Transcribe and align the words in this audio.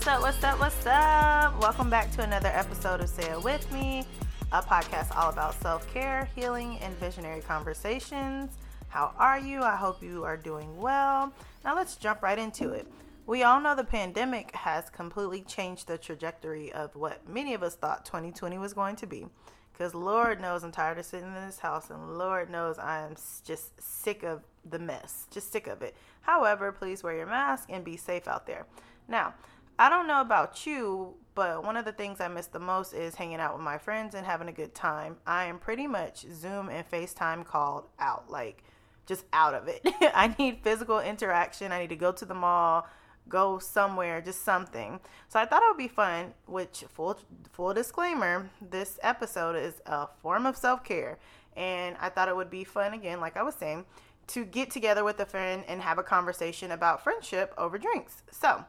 What's 0.00 0.08
up? 0.08 0.22
What's 0.22 0.44
up? 0.44 0.60
What's 0.60 0.86
up? 0.86 1.60
Welcome 1.60 1.90
back 1.90 2.10
to 2.12 2.22
another 2.22 2.48
episode 2.48 3.02
of 3.02 3.10
Say 3.10 3.30
It 3.30 3.44
With 3.44 3.70
Me, 3.70 4.02
a 4.50 4.62
podcast 4.62 5.14
all 5.14 5.28
about 5.28 5.52
self 5.60 5.92
care, 5.92 6.26
healing, 6.34 6.78
and 6.80 6.96
visionary 6.96 7.42
conversations. 7.42 8.56
How 8.88 9.12
are 9.18 9.38
you? 9.38 9.60
I 9.60 9.76
hope 9.76 10.02
you 10.02 10.24
are 10.24 10.38
doing 10.38 10.74
well. 10.78 11.34
Now 11.66 11.76
let's 11.76 11.96
jump 11.96 12.22
right 12.22 12.38
into 12.38 12.70
it. 12.70 12.86
We 13.26 13.42
all 13.42 13.60
know 13.60 13.76
the 13.76 13.84
pandemic 13.84 14.56
has 14.56 14.88
completely 14.88 15.42
changed 15.42 15.86
the 15.86 15.98
trajectory 15.98 16.72
of 16.72 16.96
what 16.96 17.28
many 17.28 17.52
of 17.52 17.62
us 17.62 17.74
thought 17.74 18.06
2020 18.06 18.56
was 18.56 18.72
going 18.72 18.96
to 18.96 19.06
be. 19.06 19.26
Because 19.74 19.94
Lord 19.94 20.40
knows 20.40 20.64
I'm 20.64 20.72
tired 20.72 20.98
of 20.98 21.04
sitting 21.04 21.28
in 21.28 21.46
this 21.46 21.58
house, 21.58 21.90
and 21.90 22.16
Lord 22.16 22.48
knows 22.48 22.78
I 22.78 23.00
am 23.00 23.16
just 23.44 23.78
sick 23.82 24.22
of 24.22 24.44
the 24.64 24.78
mess, 24.78 25.26
just 25.30 25.52
sick 25.52 25.66
of 25.66 25.82
it. 25.82 25.94
However, 26.22 26.72
please 26.72 27.02
wear 27.02 27.18
your 27.18 27.26
mask 27.26 27.68
and 27.68 27.84
be 27.84 27.98
safe 27.98 28.26
out 28.26 28.46
there. 28.46 28.64
Now, 29.08 29.34
I 29.80 29.88
don't 29.88 30.06
know 30.06 30.20
about 30.20 30.66
you, 30.66 31.14
but 31.34 31.64
one 31.64 31.74
of 31.74 31.86
the 31.86 31.92
things 31.92 32.20
I 32.20 32.28
miss 32.28 32.48
the 32.48 32.58
most 32.58 32.92
is 32.92 33.14
hanging 33.14 33.40
out 33.40 33.54
with 33.54 33.64
my 33.64 33.78
friends 33.78 34.14
and 34.14 34.26
having 34.26 34.46
a 34.46 34.52
good 34.52 34.74
time. 34.74 35.16
I 35.26 35.46
am 35.46 35.58
pretty 35.58 35.86
much 35.86 36.26
Zoom 36.30 36.68
and 36.68 36.86
FaceTime 36.90 37.46
called 37.46 37.84
out, 37.98 38.30
like 38.30 38.62
just 39.06 39.24
out 39.32 39.54
of 39.54 39.68
it. 39.68 39.80
I 40.14 40.34
need 40.38 40.58
physical 40.62 41.00
interaction. 41.00 41.72
I 41.72 41.80
need 41.80 41.88
to 41.88 41.96
go 41.96 42.12
to 42.12 42.26
the 42.26 42.34
mall, 42.34 42.86
go 43.26 43.58
somewhere, 43.58 44.20
just 44.20 44.44
something. 44.44 45.00
So 45.28 45.40
I 45.40 45.46
thought 45.46 45.62
it 45.62 45.70
would 45.70 45.78
be 45.78 45.88
fun, 45.88 46.34
which 46.44 46.84
full 46.92 47.18
full 47.50 47.72
disclaimer, 47.72 48.50
this 48.60 48.98
episode 49.02 49.56
is 49.56 49.80
a 49.86 50.08
form 50.20 50.44
of 50.44 50.58
self-care 50.58 51.18
and 51.56 51.96
I 52.02 52.10
thought 52.10 52.28
it 52.28 52.36
would 52.36 52.50
be 52.50 52.64
fun 52.64 52.92
again 52.92 53.18
like 53.18 53.38
I 53.38 53.42
was 53.42 53.54
saying 53.54 53.86
to 54.26 54.44
get 54.44 54.70
together 54.70 55.04
with 55.04 55.20
a 55.20 55.26
friend 55.26 55.64
and 55.66 55.80
have 55.80 55.96
a 55.96 56.02
conversation 56.02 56.70
about 56.70 57.02
friendship 57.02 57.54
over 57.56 57.78
drinks. 57.78 58.22
So, 58.30 58.62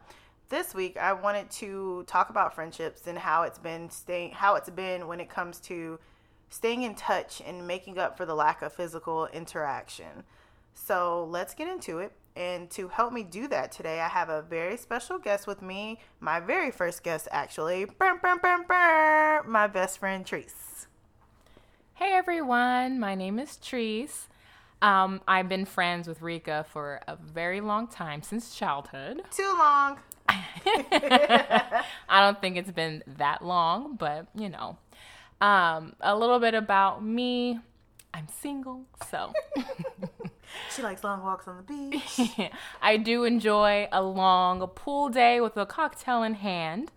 this 0.51 0.75
week 0.75 0.97
I 0.97 1.13
wanted 1.13 1.49
to 1.51 2.03
talk 2.07 2.29
about 2.29 2.53
friendships 2.53 3.07
and 3.07 3.17
how 3.17 3.43
it's 3.43 3.57
been 3.57 3.89
staying 3.89 4.31
how 4.31 4.55
it's 4.55 4.69
been 4.69 5.07
when 5.07 5.21
it 5.21 5.29
comes 5.29 5.61
to 5.61 5.97
staying 6.49 6.83
in 6.83 6.93
touch 6.93 7.41
and 7.43 7.65
making 7.65 7.97
up 7.97 8.17
for 8.17 8.25
the 8.25 8.35
lack 8.35 8.61
of 8.61 8.73
physical 8.73 9.27
interaction. 9.27 10.25
So, 10.73 11.25
let's 11.29 11.53
get 11.53 11.69
into 11.69 11.99
it. 11.99 12.11
And 12.35 12.69
to 12.71 12.89
help 12.89 13.13
me 13.13 13.23
do 13.23 13.47
that 13.47 13.71
today, 13.71 14.01
I 14.01 14.07
have 14.09 14.29
a 14.29 14.41
very 14.41 14.77
special 14.77 15.17
guest 15.17 15.47
with 15.47 15.61
me, 15.61 15.99
my 16.19 16.41
very 16.41 16.69
first 16.69 17.01
guest 17.03 17.29
actually, 17.31 17.85
burr, 17.85 18.19
burr, 18.21 18.37
burr, 18.67 19.43
my 19.47 19.67
best 19.67 19.99
friend 19.99 20.25
Trice. 20.25 20.87
Hey 21.93 22.11
everyone, 22.11 22.99
my 22.99 23.15
name 23.15 23.39
is 23.39 23.55
Trice. 23.55 24.27
Um, 24.81 25.21
I've 25.27 25.47
been 25.47 25.65
friends 25.65 26.07
with 26.07 26.19
Reca 26.19 26.65
for 26.65 26.99
a 27.07 27.15
very 27.15 27.61
long 27.61 27.87
time, 27.87 28.21
since 28.21 28.53
childhood. 28.53 29.21
Too 29.31 29.55
long. 29.57 29.99
I 32.09 32.21
don't 32.21 32.39
think 32.41 32.57
it's 32.57 32.71
been 32.71 33.03
that 33.17 33.43
long, 33.43 33.95
but 33.95 34.27
you 34.35 34.49
know. 34.49 34.77
Um, 35.41 35.93
a 36.01 36.15
little 36.15 36.39
bit 36.39 36.53
about 36.53 37.03
me. 37.03 37.59
I'm 38.13 38.27
single, 38.27 38.85
so. 39.09 39.33
she 40.75 40.83
likes 40.83 41.03
long 41.03 41.23
walks 41.23 41.47
on 41.47 41.57
the 41.57 41.63
beach. 41.63 42.51
I 42.81 42.97
do 42.97 43.23
enjoy 43.23 43.87
a 43.91 44.03
long 44.03 44.65
pool 44.67 45.09
day 45.09 45.41
with 45.41 45.57
a 45.57 45.65
cocktail 45.65 46.21
in 46.23 46.35
hand. 46.35 46.91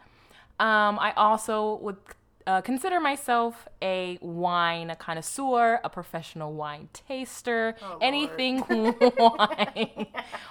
Um, 0.60 0.98
I 0.98 1.12
also 1.16 1.76
would 1.76 1.96
uh, 2.46 2.60
consider 2.60 3.00
myself 3.00 3.66
a 3.80 4.18
wine 4.20 4.94
connoisseur, 4.98 5.80
a 5.82 5.88
professional 5.88 6.52
wine 6.52 6.88
taster, 6.92 7.76
oh, 7.82 7.98
anything 8.02 8.62
wine, 8.68 10.06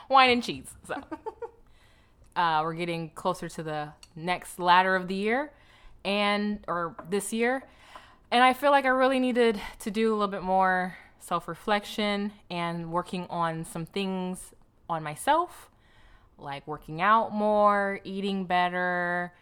wine 0.10 0.30
and 0.32 0.44
cheese. 0.44 0.74
So 0.88 0.96
uh, 2.36 2.62
we're 2.64 2.74
getting 2.74 3.10
closer 3.12 3.50
to 3.50 3.64
the 3.64 3.90
next 4.16 4.60
ladder 4.60 4.96
of 4.96 5.08
the 5.08 5.16
year, 5.16 5.52
and 6.04 6.64
or 6.68 6.96
this 7.10 7.34
year, 7.34 7.64
and 8.32 8.44
I 8.44 8.54
feel 8.54 8.72
like 8.72 8.86
I 8.86 8.90
really 8.90 9.20
needed 9.20 9.60
to 9.80 9.92
do 9.92 10.12
a 10.12 10.16
little 10.16 10.28
bit 10.28 10.44
more 10.44 10.98
self 11.20 11.48
reflection 11.48 12.32
and 12.50 12.92
working 12.92 13.28
on 13.30 13.66
some 13.66 13.86
things 13.86 14.54
on 14.90 15.04
myself, 15.04 15.70
like 16.38 16.68
working 16.68 17.02
out 17.02 17.34
more, 17.34 18.00
eating 18.04 18.46
better 18.46 19.34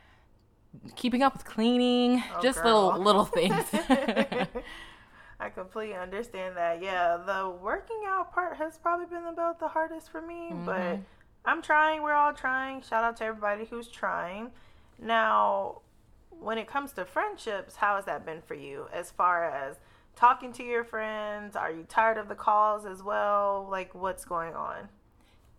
keeping 0.96 1.22
up 1.22 1.34
with 1.34 1.46
cleaning, 1.46 2.24
oh, 2.36 2.42
just 2.42 2.62
girl. 2.62 2.98
little 2.98 3.02
little 3.02 3.26
things. 3.26 3.66
I 5.40 5.50
completely 5.50 5.96
understand 5.96 6.56
that. 6.58 6.82
Yeah, 6.82 7.18
the 7.26 7.50
working 7.50 8.04
out 8.06 8.32
part 8.32 8.58
has 8.58 8.78
probably 8.78 9.08
been 9.08 9.26
about 9.26 9.60
the 9.60 9.68
hardest 9.68 10.12
for 10.12 10.22
me, 10.22 10.50
mm-hmm. 10.52 10.66
but 10.66 11.00
I'm 11.46 11.62
trying. 11.62 12.04
We're 12.04 12.14
all 12.14 12.34
trying. 12.34 12.82
Shout 12.82 13.04
out 13.04 13.18
to 13.18 13.26
everybody 13.26 13.66
who's 13.66 13.88
trying. 13.88 14.52
Now, 15.00 15.82
when 16.30 16.58
it 16.58 16.68
comes 16.68 16.92
to 16.94 17.06
friendships, 17.06 17.78
how 17.78 17.96
has 17.96 18.06
that 18.06 18.26
been 18.26 18.42
for 18.42 18.54
you 18.54 18.88
as 18.94 19.12
far 19.12 19.50
as 19.50 19.78
talking 20.16 20.54
to 20.54 20.64
your 20.64 20.84
friends? 20.84 21.56
Are 21.56 21.72
you 21.72 21.86
tired 21.88 22.18
of 22.18 22.28
the 22.28 22.36
calls 22.36 22.86
as 22.86 23.02
well? 23.02 23.68
Like, 23.70 23.96
what's 23.96 24.26
going 24.26 24.54
on? 24.54 24.90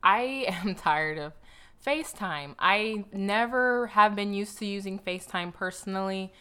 I 0.03 0.47
am 0.65 0.75
tired 0.75 1.19
of 1.19 1.33
FaceTime. 1.85 2.55
I 2.59 3.05
never 3.13 3.89
have 3.89 4.15
been 4.15 4.35
used 4.35 4.59
to 4.59 4.67
using 4.67 4.99
FaceTime 4.99 5.53
personally. 5.53 6.33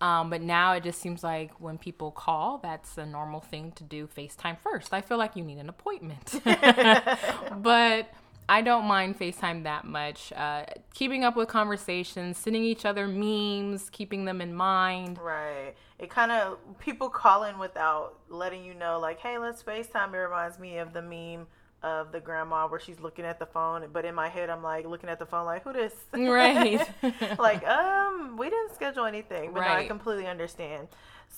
Um, 0.00 0.30
but 0.30 0.40
now 0.40 0.72
it 0.72 0.82
just 0.82 0.98
seems 0.98 1.22
like 1.22 1.60
when 1.60 1.76
people 1.76 2.10
call, 2.10 2.58
that's 2.62 2.96
a 2.96 3.04
normal 3.04 3.40
thing 3.40 3.72
to 3.72 3.84
do 3.84 4.06
FaceTime 4.06 4.58
first. 4.58 4.94
I 4.94 5.02
feel 5.02 5.18
like 5.18 5.36
you 5.36 5.44
need 5.44 5.58
an 5.58 5.68
appointment. 5.68 6.40
but 7.58 8.10
I 8.50 8.62
don't 8.62 8.86
mind 8.86 9.16
FaceTime 9.16 9.62
that 9.62 9.84
much. 9.84 10.32
Uh, 10.32 10.64
keeping 10.92 11.22
up 11.22 11.36
with 11.36 11.46
conversations, 11.46 12.36
sending 12.36 12.64
each 12.64 12.84
other 12.84 13.06
memes, 13.06 13.88
keeping 13.90 14.24
them 14.24 14.40
in 14.40 14.52
mind. 14.52 15.20
Right. 15.20 15.74
It 16.00 16.10
kind 16.10 16.32
of, 16.32 16.58
people 16.80 17.10
calling 17.10 17.60
without 17.60 18.18
letting 18.28 18.64
you 18.64 18.74
know, 18.74 18.98
like, 18.98 19.20
hey, 19.20 19.38
let's 19.38 19.62
FaceTime. 19.62 20.12
It 20.14 20.16
reminds 20.16 20.58
me 20.58 20.78
of 20.78 20.92
the 20.92 21.00
meme 21.00 21.46
of 21.82 22.12
the 22.12 22.20
grandma 22.20 22.66
where 22.68 22.80
she's 22.80 23.00
looking 23.00 23.24
at 23.24 23.38
the 23.38 23.46
phone, 23.46 23.88
but 23.92 24.04
in 24.04 24.14
my 24.14 24.28
head 24.28 24.50
I'm 24.50 24.62
like 24.62 24.86
looking 24.86 25.08
at 25.08 25.18
the 25.18 25.26
phone 25.26 25.46
like 25.46 25.64
who 25.64 25.72
this? 25.72 25.94
Right. 26.12 26.80
like 27.38 27.66
um 27.66 28.36
we 28.36 28.50
didn't 28.50 28.74
schedule 28.74 29.04
anything, 29.04 29.52
but 29.52 29.60
right. 29.60 29.68
no, 29.68 29.84
I 29.84 29.86
completely 29.86 30.26
understand. 30.26 30.88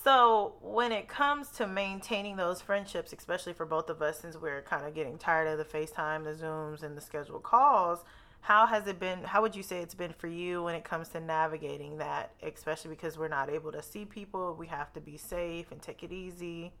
So 0.03 0.55
when 0.61 0.91
it 0.91 1.07
comes 1.07 1.49
to 1.51 1.67
maintaining 1.67 2.35
those 2.35 2.61
friendships, 2.61 3.13
especially 3.13 3.53
for 3.53 3.65
both 3.65 3.89
of 3.89 4.01
us, 4.01 4.19
since 4.19 4.35
we're 4.35 4.63
kind 4.63 4.85
of 4.85 4.95
getting 4.95 5.17
tired 5.17 5.47
of 5.47 5.57
the 5.59 5.65
FaceTime, 5.65 6.23
the 6.23 6.33
Zooms, 6.33 6.83
and 6.83 6.97
the 6.97 7.01
scheduled 7.01 7.43
calls, 7.43 8.03
how 8.41 8.65
has 8.65 8.87
it 8.87 8.99
been? 8.99 9.23
How 9.23 9.41
would 9.41 9.55
you 9.55 9.63
say 9.63 9.79
it's 9.79 9.95
been 9.95 10.11
for 10.11 10.27
you 10.27 10.63
when 10.63 10.75
it 10.75 10.83
comes 10.83 11.09
to 11.09 11.21
navigating 11.21 11.99
that, 11.99 12.33
especially 12.43 12.89
because 12.89 13.17
we're 13.17 13.29
not 13.29 13.49
able 13.49 13.71
to 13.71 13.81
see 13.81 14.03
people, 14.03 14.55
we 14.59 14.67
have 14.67 14.91
to 14.93 14.99
be 14.99 15.15
safe 15.15 15.71
and 15.71 15.81
take 15.81 16.03
it 16.03 16.11
easy. 16.11 16.73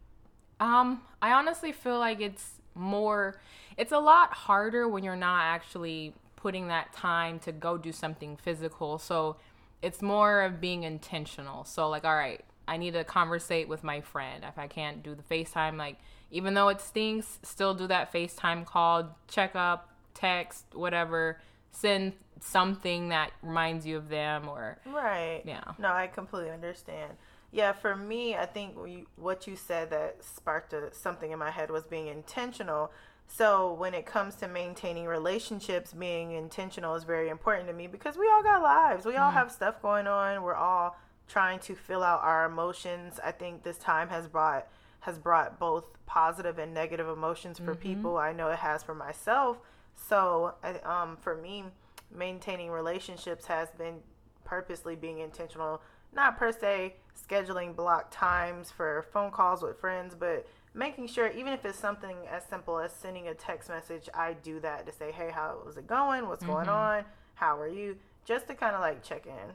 Um, 0.59 1.01
I 1.21 1.31
honestly 1.31 1.71
feel 1.71 1.99
like 1.99 2.19
it's 2.19 2.61
more 2.75 3.39
it's 3.77 3.91
a 3.91 3.99
lot 3.99 4.33
harder 4.33 4.87
when 4.87 5.03
you're 5.03 5.15
not 5.15 5.43
actually 5.43 6.13
putting 6.35 6.67
that 6.67 6.93
time 6.93 7.39
to 7.39 7.51
go 7.51 7.77
do 7.77 7.91
something 7.91 8.37
physical. 8.37 8.97
So 8.97 9.37
it's 9.81 10.01
more 10.01 10.41
of 10.41 10.61
being 10.61 10.83
intentional. 10.83 11.63
So 11.65 11.89
like, 11.89 12.05
all 12.05 12.15
right, 12.15 12.43
I 12.67 12.77
need 12.77 12.93
to 12.93 13.03
conversate 13.03 13.67
with 13.67 13.83
my 13.83 14.01
friend. 14.01 14.43
If 14.47 14.57
I 14.57 14.67
can't 14.67 15.03
do 15.03 15.15
the 15.15 15.23
FaceTime, 15.23 15.77
like 15.77 15.97
even 16.31 16.53
though 16.53 16.69
it 16.69 16.81
stinks, 16.81 17.39
still 17.43 17.73
do 17.73 17.87
that 17.87 18.11
FaceTime 18.11 18.65
call, 18.65 19.17
check 19.27 19.55
up, 19.55 19.89
text, 20.13 20.65
whatever, 20.73 21.39
send 21.71 22.13
something 22.39 23.09
that 23.09 23.31
reminds 23.41 23.85
you 23.85 23.97
of 23.97 24.09
them 24.09 24.47
or 24.49 24.77
Right. 24.85 25.41
Yeah. 25.45 25.63
No, 25.79 25.89
I 25.89 26.07
completely 26.07 26.51
understand. 26.51 27.13
Yeah, 27.53 27.71
for 27.71 27.95
me, 27.95 28.35
I 28.35 28.47
think 28.47 28.75
what 29.15 29.45
you 29.45 29.55
said 29.55 29.91
that 29.91 30.23
sparked 30.23 30.73
a, 30.73 30.91
something 30.91 31.31
in 31.31 31.37
my 31.37 31.51
head 31.51 31.69
was 31.69 31.83
being 31.83 32.07
intentional. 32.07 32.91
So 33.27 33.73
when 33.73 33.93
it 33.93 34.07
comes 34.07 34.33
to 34.37 34.47
maintaining 34.47 35.05
relationships, 35.05 35.93
being 35.93 36.31
intentional 36.31 36.95
is 36.95 37.03
very 37.03 37.29
important 37.29 37.67
to 37.67 37.73
me 37.73 37.85
because 37.85 38.17
we 38.17 38.27
all 38.27 38.41
got 38.41 38.63
lives. 38.63 39.05
We 39.05 39.17
all 39.17 39.29
mm. 39.29 39.35
have 39.35 39.51
stuff 39.51 39.81
going 39.83 40.07
on. 40.07 40.41
We're 40.41 40.55
all 40.55 40.97
trying 41.27 41.59
to 41.59 41.75
fill 41.75 42.01
out 42.01 42.21
our 42.23 42.45
emotions. 42.45 43.19
I 43.23 43.31
think 43.31 43.61
this 43.61 43.77
time 43.77 44.09
has 44.09 44.27
brought 44.27 44.67
has 45.01 45.19
brought 45.19 45.59
both 45.59 45.85
positive 46.07 46.57
and 46.57 46.73
negative 46.73 47.07
emotions 47.07 47.59
for 47.59 47.73
mm-hmm. 47.73 47.81
people. 47.81 48.17
I 48.17 48.33
know 48.33 48.47
it 48.47 48.59
has 48.59 48.81
for 48.81 48.95
myself. 48.95 49.57
So, 49.95 50.55
um, 50.83 51.17
for 51.21 51.35
me, 51.35 51.65
maintaining 52.09 52.71
relationships 52.71 53.45
has 53.45 53.69
been 53.71 53.99
purposely 54.45 54.95
being 54.95 55.19
intentional 55.19 55.81
not 56.15 56.37
per 56.37 56.51
se 56.51 56.95
scheduling 57.27 57.75
block 57.75 58.11
times 58.11 58.71
for 58.71 59.05
phone 59.13 59.31
calls 59.31 59.61
with 59.61 59.79
friends, 59.79 60.15
but 60.17 60.47
making 60.73 61.07
sure 61.07 61.27
even 61.31 61.53
if 61.53 61.65
it's 61.65 61.77
something 61.77 62.17
as 62.29 62.43
simple 62.43 62.79
as 62.79 62.91
sending 62.91 63.27
a 63.27 63.33
text 63.33 63.69
message, 63.69 64.09
I 64.13 64.33
do 64.33 64.59
that 64.61 64.85
to 64.85 64.91
say, 64.91 65.11
"Hey, 65.11 65.31
how 65.31 65.59
is 65.69 65.77
it 65.77 65.87
going? 65.87 66.27
What's 66.27 66.43
mm-hmm. 66.43 66.53
going 66.53 66.69
on? 66.69 67.05
How 67.35 67.59
are 67.59 67.67
you?" 67.67 67.97
Just 68.25 68.47
to 68.47 68.55
kind 68.55 68.75
of 68.75 68.81
like 68.81 69.03
check 69.03 69.25
in. 69.25 69.53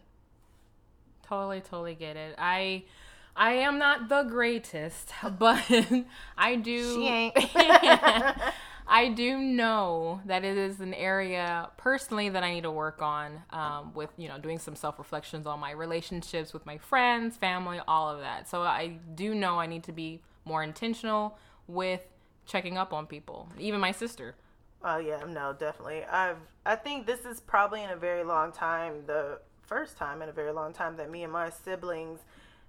Totally, 1.26 1.60
totally 1.60 1.94
get 1.94 2.16
it. 2.16 2.34
I 2.38 2.84
I 3.36 3.52
am 3.52 3.78
not 3.78 4.08
the 4.08 4.24
greatest, 4.24 5.12
but 5.38 5.64
I 6.36 6.56
do. 6.56 6.94
She 6.94 7.06
ain't. 7.06 7.36
I 8.88 9.08
do 9.08 9.38
know 9.38 10.20
that 10.24 10.44
it 10.44 10.56
is 10.56 10.80
an 10.80 10.94
area 10.94 11.68
personally 11.76 12.30
that 12.30 12.42
I 12.42 12.54
need 12.54 12.62
to 12.62 12.70
work 12.70 13.02
on 13.02 13.42
um, 13.50 13.92
with, 13.94 14.10
you 14.16 14.28
know, 14.28 14.38
doing 14.38 14.58
some 14.58 14.74
self 14.74 14.98
reflections 14.98 15.46
on 15.46 15.60
my 15.60 15.72
relationships 15.72 16.54
with 16.54 16.64
my 16.64 16.78
friends, 16.78 17.36
family, 17.36 17.80
all 17.86 18.08
of 18.08 18.20
that. 18.20 18.48
So 18.48 18.62
I 18.62 18.98
do 19.14 19.34
know 19.34 19.60
I 19.60 19.66
need 19.66 19.84
to 19.84 19.92
be 19.92 20.22
more 20.46 20.62
intentional 20.62 21.36
with 21.66 22.02
checking 22.46 22.78
up 22.78 22.94
on 22.94 23.06
people, 23.06 23.48
even 23.58 23.78
my 23.78 23.92
sister. 23.92 24.34
Oh 24.82 24.98
yeah, 24.98 25.22
no, 25.28 25.54
definitely. 25.58 26.04
I've 26.04 26.38
I 26.64 26.76
think 26.76 27.06
this 27.06 27.26
is 27.26 27.40
probably 27.40 27.82
in 27.82 27.90
a 27.90 27.96
very 27.96 28.24
long 28.24 28.52
time 28.52 29.04
the 29.06 29.40
first 29.66 29.98
time 29.98 30.22
in 30.22 30.30
a 30.30 30.32
very 30.32 30.52
long 30.52 30.72
time 30.72 30.96
that 30.96 31.10
me 31.10 31.24
and 31.24 31.32
my 31.32 31.50
siblings 31.50 32.20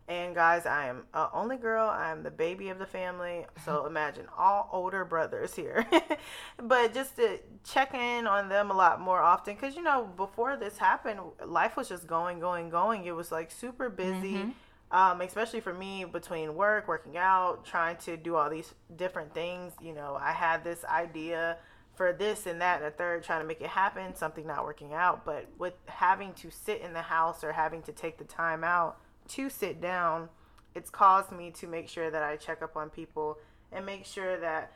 and 0.09 0.33
guys, 0.33 0.65
I 0.65 0.87
am 0.87 1.03
a 1.13 1.29
only 1.33 1.55
girl. 1.55 1.87
I 1.87 2.11
am 2.11 2.23
the 2.23 2.31
baby 2.31 2.69
of 2.69 2.79
the 2.79 2.85
family. 2.87 3.45
So 3.63 3.85
imagine 3.87 4.25
all 4.35 4.67
older 4.73 5.05
brothers 5.05 5.53
here. 5.53 5.87
but 6.57 6.93
just 6.95 7.15
to 7.17 7.39
check 7.63 7.93
in 7.93 8.25
on 8.25 8.49
them 8.49 8.71
a 8.71 8.73
lot 8.73 8.99
more 8.99 9.21
often 9.21 9.55
cuz 9.55 9.75
you 9.75 9.83
know, 9.83 10.09
before 10.17 10.57
this 10.57 10.79
happened, 10.79 11.19
life 11.45 11.77
was 11.77 11.87
just 11.87 12.07
going, 12.07 12.39
going, 12.39 12.69
going. 12.69 13.05
It 13.05 13.15
was 13.15 13.31
like 13.31 13.51
super 13.51 13.87
busy. 13.87 14.35
Mm-hmm. 14.35 14.49
Um, 14.91 15.21
especially 15.21 15.59
for 15.59 15.71
me 15.71 16.03
between 16.03 16.55
work, 16.55 16.87
working 16.87 17.15
out, 17.15 17.63
trying 17.63 17.97
to 17.97 18.17
do 18.17 18.35
all 18.35 18.49
these 18.49 18.73
different 18.95 19.35
things, 19.35 19.73
you 19.79 19.93
know, 19.93 20.17
I 20.19 20.31
had 20.31 20.63
this 20.63 20.83
idea 20.83 21.57
for 21.93 22.11
this 22.11 22.47
and 22.47 22.59
that 22.61 22.77
and 22.77 22.85
a 22.85 22.89
third 22.89 23.23
trying 23.23 23.41
to 23.41 23.47
make 23.47 23.61
it 23.61 23.67
happen, 23.67 24.15
something 24.15 24.47
not 24.47 24.65
working 24.65 24.95
out. 24.95 25.25
But 25.25 25.45
with 25.59 25.75
having 25.85 26.33
to 26.35 26.49
sit 26.49 26.81
in 26.81 26.93
the 26.93 27.03
house 27.03 27.43
or 27.43 27.51
having 27.51 27.83
to 27.83 27.91
take 27.91 28.17
the 28.17 28.23
time 28.23 28.63
out 28.63 28.97
to 29.29 29.49
sit 29.49 29.81
down, 29.81 30.29
it's 30.75 30.89
caused 30.89 31.31
me 31.31 31.51
to 31.51 31.67
make 31.67 31.89
sure 31.89 32.09
that 32.11 32.23
I 32.23 32.35
check 32.35 32.61
up 32.61 32.75
on 32.75 32.89
people 32.89 33.37
and 33.71 33.85
make 33.85 34.05
sure 34.05 34.39
that 34.39 34.73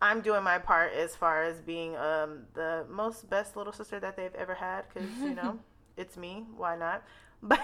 I'm 0.00 0.20
doing 0.20 0.42
my 0.42 0.58
part 0.58 0.92
as 0.92 1.16
far 1.16 1.44
as 1.44 1.60
being 1.60 1.96
um, 1.96 2.44
the 2.54 2.84
most 2.90 3.28
best 3.30 3.56
little 3.56 3.72
sister 3.72 3.98
that 4.00 4.16
they've 4.16 4.34
ever 4.34 4.54
had 4.54 4.84
because 4.92 5.08
you 5.20 5.34
know 5.34 5.58
it's 5.96 6.16
me. 6.16 6.44
Why 6.56 6.76
not? 6.76 7.02
But 7.42 7.60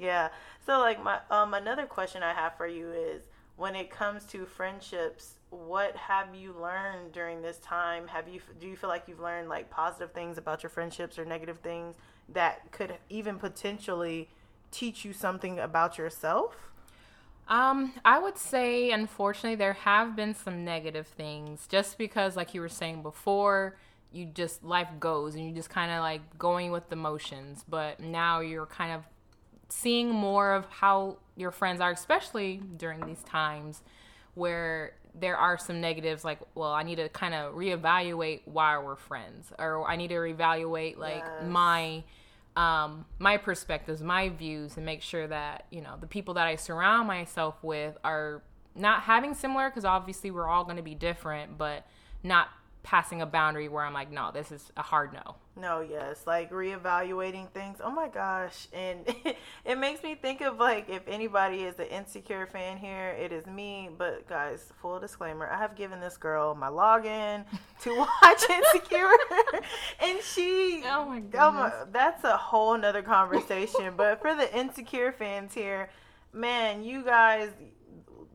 yeah, 0.00 0.28
so 0.64 0.78
like 0.78 1.02
my 1.02 1.18
um 1.30 1.52
another 1.52 1.84
question 1.84 2.22
I 2.22 2.32
have 2.32 2.56
for 2.56 2.66
you 2.68 2.92
is 2.92 3.24
when 3.56 3.74
it 3.74 3.90
comes 3.90 4.24
to 4.26 4.46
friendships 4.46 5.34
what 5.50 5.96
have 5.96 6.34
you 6.34 6.54
learned 6.60 7.12
during 7.12 7.42
this 7.42 7.58
time 7.58 8.06
have 8.06 8.28
you 8.28 8.40
do 8.60 8.66
you 8.66 8.76
feel 8.76 8.88
like 8.88 9.04
you've 9.06 9.20
learned 9.20 9.48
like 9.48 9.70
positive 9.70 10.12
things 10.12 10.38
about 10.38 10.62
your 10.62 10.70
friendships 10.70 11.18
or 11.18 11.24
negative 11.24 11.58
things 11.58 11.96
that 12.28 12.70
could 12.72 12.94
even 13.08 13.38
potentially 13.38 14.28
teach 14.76 15.04
you 15.04 15.12
something 15.12 15.58
about 15.58 15.98
yourself 15.98 16.66
um, 17.48 17.92
I 18.04 18.18
would 18.18 18.38
say, 18.38 18.90
unfortunately, 18.90 19.54
there 19.54 19.74
have 19.74 20.16
been 20.16 20.34
some 20.34 20.64
negative 20.64 21.06
things 21.06 21.66
just 21.68 21.96
because, 21.96 22.34
like 22.34 22.54
you 22.54 22.60
were 22.60 22.68
saying 22.68 23.02
before, 23.02 23.76
you 24.12 24.26
just 24.26 24.64
life 24.64 24.88
goes 24.98 25.34
and 25.34 25.46
you 25.46 25.52
just 25.52 25.70
kind 25.70 25.92
of 25.92 26.00
like 26.00 26.38
going 26.38 26.72
with 26.72 26.88
the 26.88 26.96
motions. 26.96 27.64
But 27.68 28.00
now 28.00 28.40
you're 28.40 28.66
kind 28.66 28.92
of 28.92 29.04
seeing 29.68 30.10
more 30.10 30.54
of 30.54 30.66
how 30.66 31.18
your 31.36 31.52
friends 31.52 31.80
are, 31.80 31.92
especially 31.92 32.60
during 32.76 33.06
these 33.06 33.22
times 33.22 33.82
where 34.34 34.94
there 35.18 35.36
are 35.36 35.56
some 35.56 35.80
negatives 35.80 36.26
like 36.26 36.38
well 36.54 36.72
i 36.72 36.82
need 36.82 36.96
to 36.96 37.08
kind 37.08 37.32
of 37.32 37.54
reevaluate 37.54 38.42
why 38.44 38.76
we're 38.76 38.96
friends 38.96 39.50
or 39.58 39.88
i 39.88 39.96
need 39.96 40.08
to 40.08 40.14
reevaluate 40.16 40.98
like 40.98 41.24
yes. 41.24 41.44
my 41.46 42.02
um, 42.56 43.04
my 43.18 43.36
perspectives 43.36 44.02
my 44.02 44.28
views 44.30 44.76
and 44.76 44.86
make 44.86 45.02
sure 45.02 45.26
that 45.26 45.66
you 45.70 45.80
know 45.80 45.94
the 46.00 46.06
people 46.06 46.34
that 46.34 46.46
i 46.46 46.56
surround 46.56 47.06
myself 47.06 47.62
with 47.62 47.96
are 48.02 48.42
not 48.74 49.02
having 49.02 49.34
similar 49.34 49.68
because 49.68 49.84
obviously 49.84 50.30
we're 50.30 50.48
all 50.48 50.64
going 50.64 50.76
to 50.76 50.82
be 50.82 50.94
different 50.94 51.58
but 51.58 51.86
not 52.22 52.48
passing 52.86 53.20
a 53.20 53.26
boundary 53.26 53.68
where 53.68 53.84
I'm 53.84 53.92
like, 53.92 54.12
no, 54.12 54.30
this 54.32 54.52
is 54.52 54.70
a 54.76 54.82
hard 54.82 55.12
no. 55.12 55.34
No, 55.60 55.80
yes, 55.80 56.22
like 56.24 56.52
reevaluating 56.52 57.50
things. 57.50 57.78
Oh 57.82 57.90
my 57.90 58.06
gosh, 58.06 58.68
and 58.72 59.04
it 59.64 59.76
makes 59.76 60.04
me 60.04 60.14
think 60.14 60.40
of 60.40 60.58
like 60.58 60.88
if 60.88 61.02
anybody 61.08 61.64
is 61.64 61.80
an 61.80 61.86
insecure 61.86 62.46
fan 62.46 62.76
here, 62.76 63.16
it 63.18 63.32
is 63.32 63.44
me. 63.46 63.90
But 63.98 64.28
guys, 64.28 64.72
full 64.80 65.00
disclaimer, 65.00 65.48
I 65.50 65.58
have 65.58 65.74
given 65.74 65.98
this 65.98 66.16
girl 66.16 66.54
my 66.54 66.68
login 66.68 67.44
to 67.82 67.96
watch 67.96 68.42
Insecure, 68.48 69.10
and 70.00 70.20
she, 70.22 70.82
oh 70.86 71.06
my 71.06 71.20
god, 71.20 71.72
oh 71.74 71.88
that's 71.90 72.22
a 72.22 72.36
whole 72.36 72.78
nother 72.78 73.02
conversation. 73.02 73.94
but 73.96 74.20
for 74.20 74.36
the 74.36 74.56
insecure 74.56 75.10
fans 75.10 75.52
here, 75.52 75.90
man, 76.32 76.84
you 76.84 77.02
guys 77.02 77.50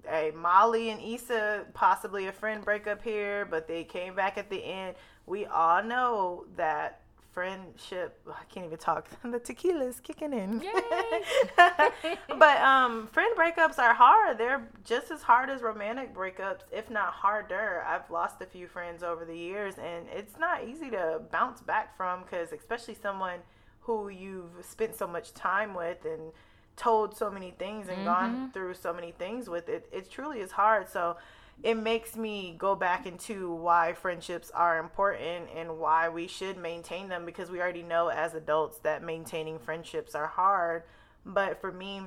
hey, 0.08 0.32
Molly 0.36 0.90
and 0.90 1.02
Issa 1.02 1.66
possibly 1.74 2.28
a 2.28 2.32
friend 2.32 2.64
breakup 2.64 3.02
here, 3.02 3.46
but 3.46 3.68
they 3.68 3.84
came 3.84 4.16
back 4.16 4.38
at 4.38 4.50
the 4.50 4.64
end. 4.64 4.96
We 5.26 5.46
all 5.46 5.84
know 5.84 6.46
that 6.56 7.02
friendship 7.34 8.20
I 8.28 8.44
can't 8.54 8.66
even 8.66 8.78
talk. 8.78 9.08
the 9.24 9.40
tequila 9.40 9.86
is 9.86 10.00
kicking 10.00 10.34
in. 10.34 10.60
but 12.28 12.62
um 12.62 13.08
friend 13.08 13.36
breakups 13.38 13.80
are 13.80 13.94
hard. 13.94 14.38
They're 14.38 14.68
just 14.84 15.12
as 15.12 15.22
hard 15.22 15.50
as 15.50 15.62
romantic 15.62 16.14
breakups, 16.14 16.62
if 16.72 16.90
not 16.90 17.14
harder. 17.14 17.84
I've 17.88 18.10
lost 18.10 18.42
a 18.42 18.46
few 18.46 18.68
friends 18.68 19.02
over 19.02 19.24
the 19.26 19.38
years 19.38 19.76
and 19.78 20.08
it's 20.12 20.38
not 20.38 20.66
easy 20.66 20.90
to 20.92 21.22
bounce 21.32 21.62
back 21.62 21.96
from 21.96 22.24
cuz 22.26 22.52
especially 22.52 22.96
someone 22.96 23.40
who 23.82 24.10
you've 24.10 24.64
spent 24.64 24.96
so 24.96 25.08
much 25.08 25.34
time 25.34 25.74
with 25.74 26.06
and 26.06 26.34
told 26.76 27.16
so 27.16 27.30
many 27.30 27.52
things 27.52 27.88
and 27.88 27.98
mm-hmm. 27.98 28.06
gone 28.06 28.52
through 28.52 28.74
so 28.74 28.94
many 28.94 29.12
things 29.12 29.50
with 29.50 29.70
it. 29.70 29.88
It 29.92 30.10
truly 30.10 30.40
is 30.40 30.52
hard. 30.52 30.90
So 30.90 31.18
it 31.64 31.76
makes 31.76 32.16
me 32.16 32.56
go 32.58 32.76
back 32.76 33.06
into 33.06 33.54
why 33.54 33.94
friendships 33.94 34.50
are 34.52 34.80
important 34.80 35.50
and 35.56 35.78
why 35.78 36.10
we 36.10 36.28
should 36.28 36.58
maintain 36.58 37.08
them 37.08 37.26
because 37.26 37.52
we 37.52 37.62
already 37.62 37.84
know 37.84 38.08
as 38.08 38.34
adults 38.34 38.80
that 38.80 39.04
maintaining 39.04 39.60
friendships 39.60 40.16
are 40.16 40.28
hard. 40.28 40.84
But 41.26 41.62
for 41.62 41.72
me, 41.72 42.02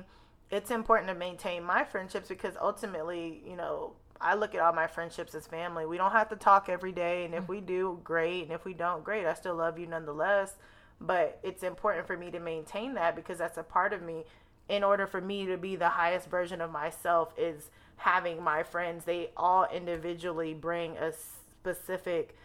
it's 0.51 0.71
important 0.71 1.09
to 1.09 1.15
maintain 1.15 1.63
my 1.63 1.83
friendships 1.85 2.27
because 2.27 2.55
ultimately, 2.61 3.41
you 3.47 3.55
know, 3.55 3.93
I 4.19 4.35
look 4.35 4.55
at 4.55 4.61
all 4.61 4.73
my 4.73 4.87
friendships 4.87 5.35
as 5.35 5.47
family. 5.47 5.85
We 5.85 5.97
don't 5.97 6.11
have 6.11 6.29
to 6.29 6.35
talk 6.35 6.69
every 6.69 6.91
day, 6.91 7.25
and 7.25 7.33
if 7.33 7.43
mm. 7.43 7.49
we 7.49 7.61
do, 7.61 7.99
great. 8.03 8.43
And 8.43 8.51
if 8.51 8.65
we 8.65 8.73
don't, 8.73 9.03
great. 9.03 9.25
I 9.25 9.33
still 9.33 9.55
love 9.55 9.77
you 9.77 9.87
nonetheless. 9.87 10.55
But 11.01 11.39
it's 11.43 11.63
important 11.63 12.07
for 12.07 12.17
me 12.17 12.31
to 12.31 12.39
maintain 12.39 12.93
that 12.93 13.15
because 13.15 13.37
that's 13.37 13.57
a 13.57 13.63
part 13.63 13.91
of 13.91 14.01
me 14.01 14.23
in 14.69 14.83
order 14.83 15.05
for 15.05 15.21
me 15.21 15.45
to 15.45 15.57
be 15.57 15.75
the 15.75 15.89
highest 15.89 16.29
version 16.29 16.61
of 16.61 16.71
myself 16.71 17.33
is 17.37 17.69
having 17.97 18.43
my 18.43 18.63
friends. 18.63 19.05
They 19.05 19.29
all 19.37 19.67
individually 19.71 20.53
bring 20.53 20.97
a 20.97 21.11
specific 21.11 22.35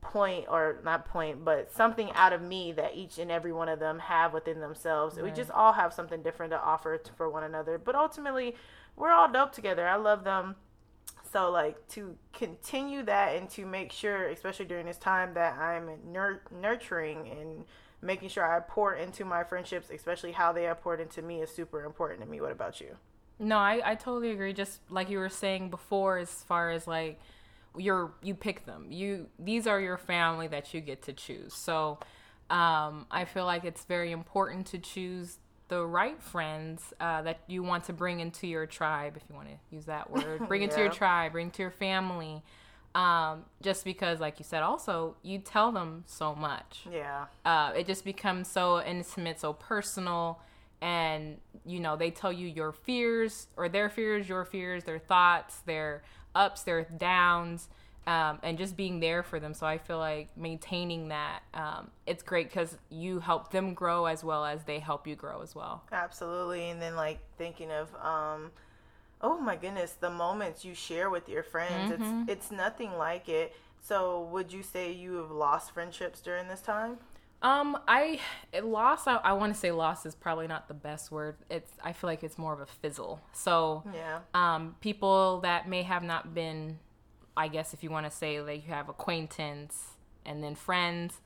point 0.00 0.44
or 0.48 0.78
not 0.84 1.04
point 1.04 1.44
but 1.44 1.72
something 1.72 2.12
out 2.12 2.32
of 2.32 2.40
me 2.40 2.70
that 2.70 2.94
each 2.94 3.18
and 3.18 3.28
every 3.28 3.52
one 3.52 3.68
of 3.68 3.80
them 3.80 3.98
have 3.98 4.32
within 4.32 4.60
themselves. 4.60 5.16
Right. 5.16 5.24
we 5.24 5.30
just 5.32 5.50
all 5.50 5.72
have 5.72 5.92
something 5.92 6.22
different 6.22 6.52
to 6.52 6.60
offer 6.60 6.96
to, 6.96 7.12
for 7.14 7.28
one 7.28 7.42
another 7.42 7.76
but 7.76 7.96
ultimately 7.96 8.54
we're 8.94 9.10
all 9.10 9.30
dope 9.30 9.52
together. 9.52 9.86
I 9.86 9.96
love 9.96 10.22
them. 10.22 10.54
So 11.32 11.50
like 11.50 11.88
to 11.88 12.16
continue 12.32 13.02
that 13.04 13.34
and 13.36 13.50
to 13.50 13.66
make 13.66 13.90
sure 13.90 14.28
especially 14.28 14.66
during 14.66 14.86
this 14.86 14.96
time 14.96 15.34
that 15.34 15.58
i'm 15.58 15.90
nur- 16.06 16.42
nurturing 16.50 17.28
and 17.28 17.64
making 18.02 18.28
sure 18.28 18.44
I 18.44 18.60
pour 18.60 18.94
into 18.94 19.24
my 19.24 19.44
friendships, 19.44 19.90
especially 19.90 20.32
how 20.32 20.52
they 20.52 20.64
have 20.64 20.80
poured 20.80 21.00
into 21.00 21.22
me, 21.22 21.42
is 21.42 21.50
super 21.50 21.84
important 21.84 22.20
to 22.22 22.26
me. 22.26 22.40
What 22.40 22.52
about 22.52 22.80
you? 22.80 22.96
No, 23.38 23.58
I, 23.58 23.80
I 23.84 23.94
totally 23.94 24.30
agree. 24.30 24.52
Just 24.52 24.80
like 24.90 25.10
you 25.10 25.18
were 25.18 25.28
saying 25.28 25.70
before, 25.70 26.18
as 26.18 26.30
far 26.30 26.70
as 26.70 26.86
like 26.86 27.20
you're 27.76 28.12
you 28.22 28.34
pick 28.34 28.66
them. 28.66 28.90
You 28.90 29.26
these 29.38 29.66
are 29.66 29.80
your 29.80 29.98
family 29.98 30.48
that 30.48 30.72
you 30.72 30.80
get 30.80 31.02
to 31.02 31.12
choose. 31.12 31.54
So 31.54 31.98
um, 32.48 33.06
I 33.10 33.24
feel 33.24 33.44
like 33.44 33.64
it's 33.64 33.84
very 33.84 34.12
important 34.12 34.66
to 34.68 34.78
choose 34.78 35.38
the 35.68 35.84
right 35.84 36.22
friends 36.22 36.94
uh, 37.00 37.22
that 37.22 37.40
you 37.48 37.62
want 37.62 37.84
to 37.84 37.92
bring 37.92 38.20
into 38.20 38.46
your 38.46 38.66
tribe, 38.66 39.16
if 39.16 39.22
you 39.28 39.34
want 39.34 39.48
to 39.48 39.74
use 39.74 39.86
that 39.86 40.10
word. 40.10 40.46
Bring 40.48 40.62
yeah. 40.62 40.68
into 40.68 40.80
your 40.80 40.90
tribe, 40.90 41.32
bring 41.32 41.50
to 41.50 41.62
your 41.62 41.72
family. 41.72 42.44
Um, 42.96 43.44
just 43.60 43.84
because, 43.84 44.20
like 44.20 44.38
you 44.38 44.44
said, 44.44 44.62
also 44.62 45.16
you 45.22 45.38
tell 45.38 45.70
them 45.70 46.04
so 46.06 46.34
much. 46.34 46.86
Yeah. 46.90 47.26
Uh, 47.44 47.72
it 47.76 47.86
just 47.86 48.06
becomes 48.06 48.48
so 48.48 48.82
intimate, 48.82 49.38
so 49.38 49.52
personal, 49.52 50.40
and 50.80 51.36
you 51.66 51.78
know 51.78 51.94
they 51.94 52.10
tell 52.10 52.32
you 52.32 52.48
your 52.48 52.72
fears 52.72 53.48
or 53.58 53.68
their 53.68 53.90
fears, 53.90 54.30
your 54.30 54.46
fears, 54.46 54.84
their 54.84 54.98
thoughts, 54.98 55.58
their 55.66 56.04
ups, 56.34 56.62
their 56.62 56.84
downs, 56.84 57.68
um, 58.06 58.38
and 58.42 58.56
just 58.56 58.78
being 58.78 58.98
there 59.00 59.22
for 59.22 59.40
them. 59.40 59.52
So 59.52 59.66
I 59.66 59.76
feel 59.76 59.98
like 59.98 60.34
maintaining 60.34 61.08
that 61.08 61.40
um, 61.52 61.90
it's 62.06 62.22
great 62.22 62.48
because 62.48 62.78
you 62.88 63.20
help 63.20 63.50
them 63.50 63.74
grow 63.74 64.06
as 64.06 64.24
well 64.24 64.42
as 64.42 64.64
they 64.64 64.78
help 64.78 65.06
you 65.06 65.16
grow 65.16 65.42
as 65.42 65.54
well. 65.54 65.82
Absolutely, 65.92 66.70
and 66.70 66.80
then 66.80 66.96
like 66.96 67.18
thinking 67.36 67.70
of 67.70 67.94
um, 67.96 68.52
oh 69.20 69.38
my 69.38 69.56
goodness, 69.56 69.92
the 69.92 70.10
moments 70.10 70.64
you 70.64 70.74
share 70.74 71.10
with 71.10 71.28
your 71.28 71.42
friends, 71.42 71.92
mm-hmm. 71.92 72.22
it's 72.28 72.48
it's 72.48 72.50
nothing 72.50 72.96
like 72.96 73.28
it. 73.28 73.54
So, 73.80 74.28
would 74.32 74.52
you 74.52 74.62
say 74.62 74.92
you 74.92 75.14
have 75.14 75.30
lost 75.30 75.72
friendships 75.72 76.20
during 76.20 76.48
this 76.48 76.60
time? 76.60 76.98
Um, 77.42 77.78
I 77.86 78.18
lost. 78.62 79.06
I, 79.06 79.16
I 79.16 79.32
want 79.34 79.54
to 79.54 79.58
say 79.58 79.70
lost 79.70 80.06
is 80.06 80.14
probably 80.14 80.46
not 80.46 80.68
the 80.68 80.74
best 80.74 81.12
word. 81.12 81.36
It's. 81.50 81.70
I 81.84 81.92
feel 81.92 82.08
like 82.08 82.24
it's 82.24 82.38
more 82.38 82.52
of 82.52 82.60
a 82.60 82.66
fizzle. 82.66 83.20
So 83.32 83.84
yeah. 83.94 84.20
Um, 84.34 84.74
people 84.80 85.40
that 85.40 85.68
may 85.68 85.82
have 85.82 86.02
not 86.02 86.34
been 86.34 86.78
I 87.36 87.48
guess 87.48 87.74
if 87.74 87.82
you 87.82 87.90
want 87.90 88.06
to 88.06 88.10
say 88.10 88.40
like 88.40 88.66
you 88.66 88.72
have 88.72 88.88
acquaintance 88.88 89.96
and 90.24 90.42
then 90.42 90.54
friends, 90.54 91.20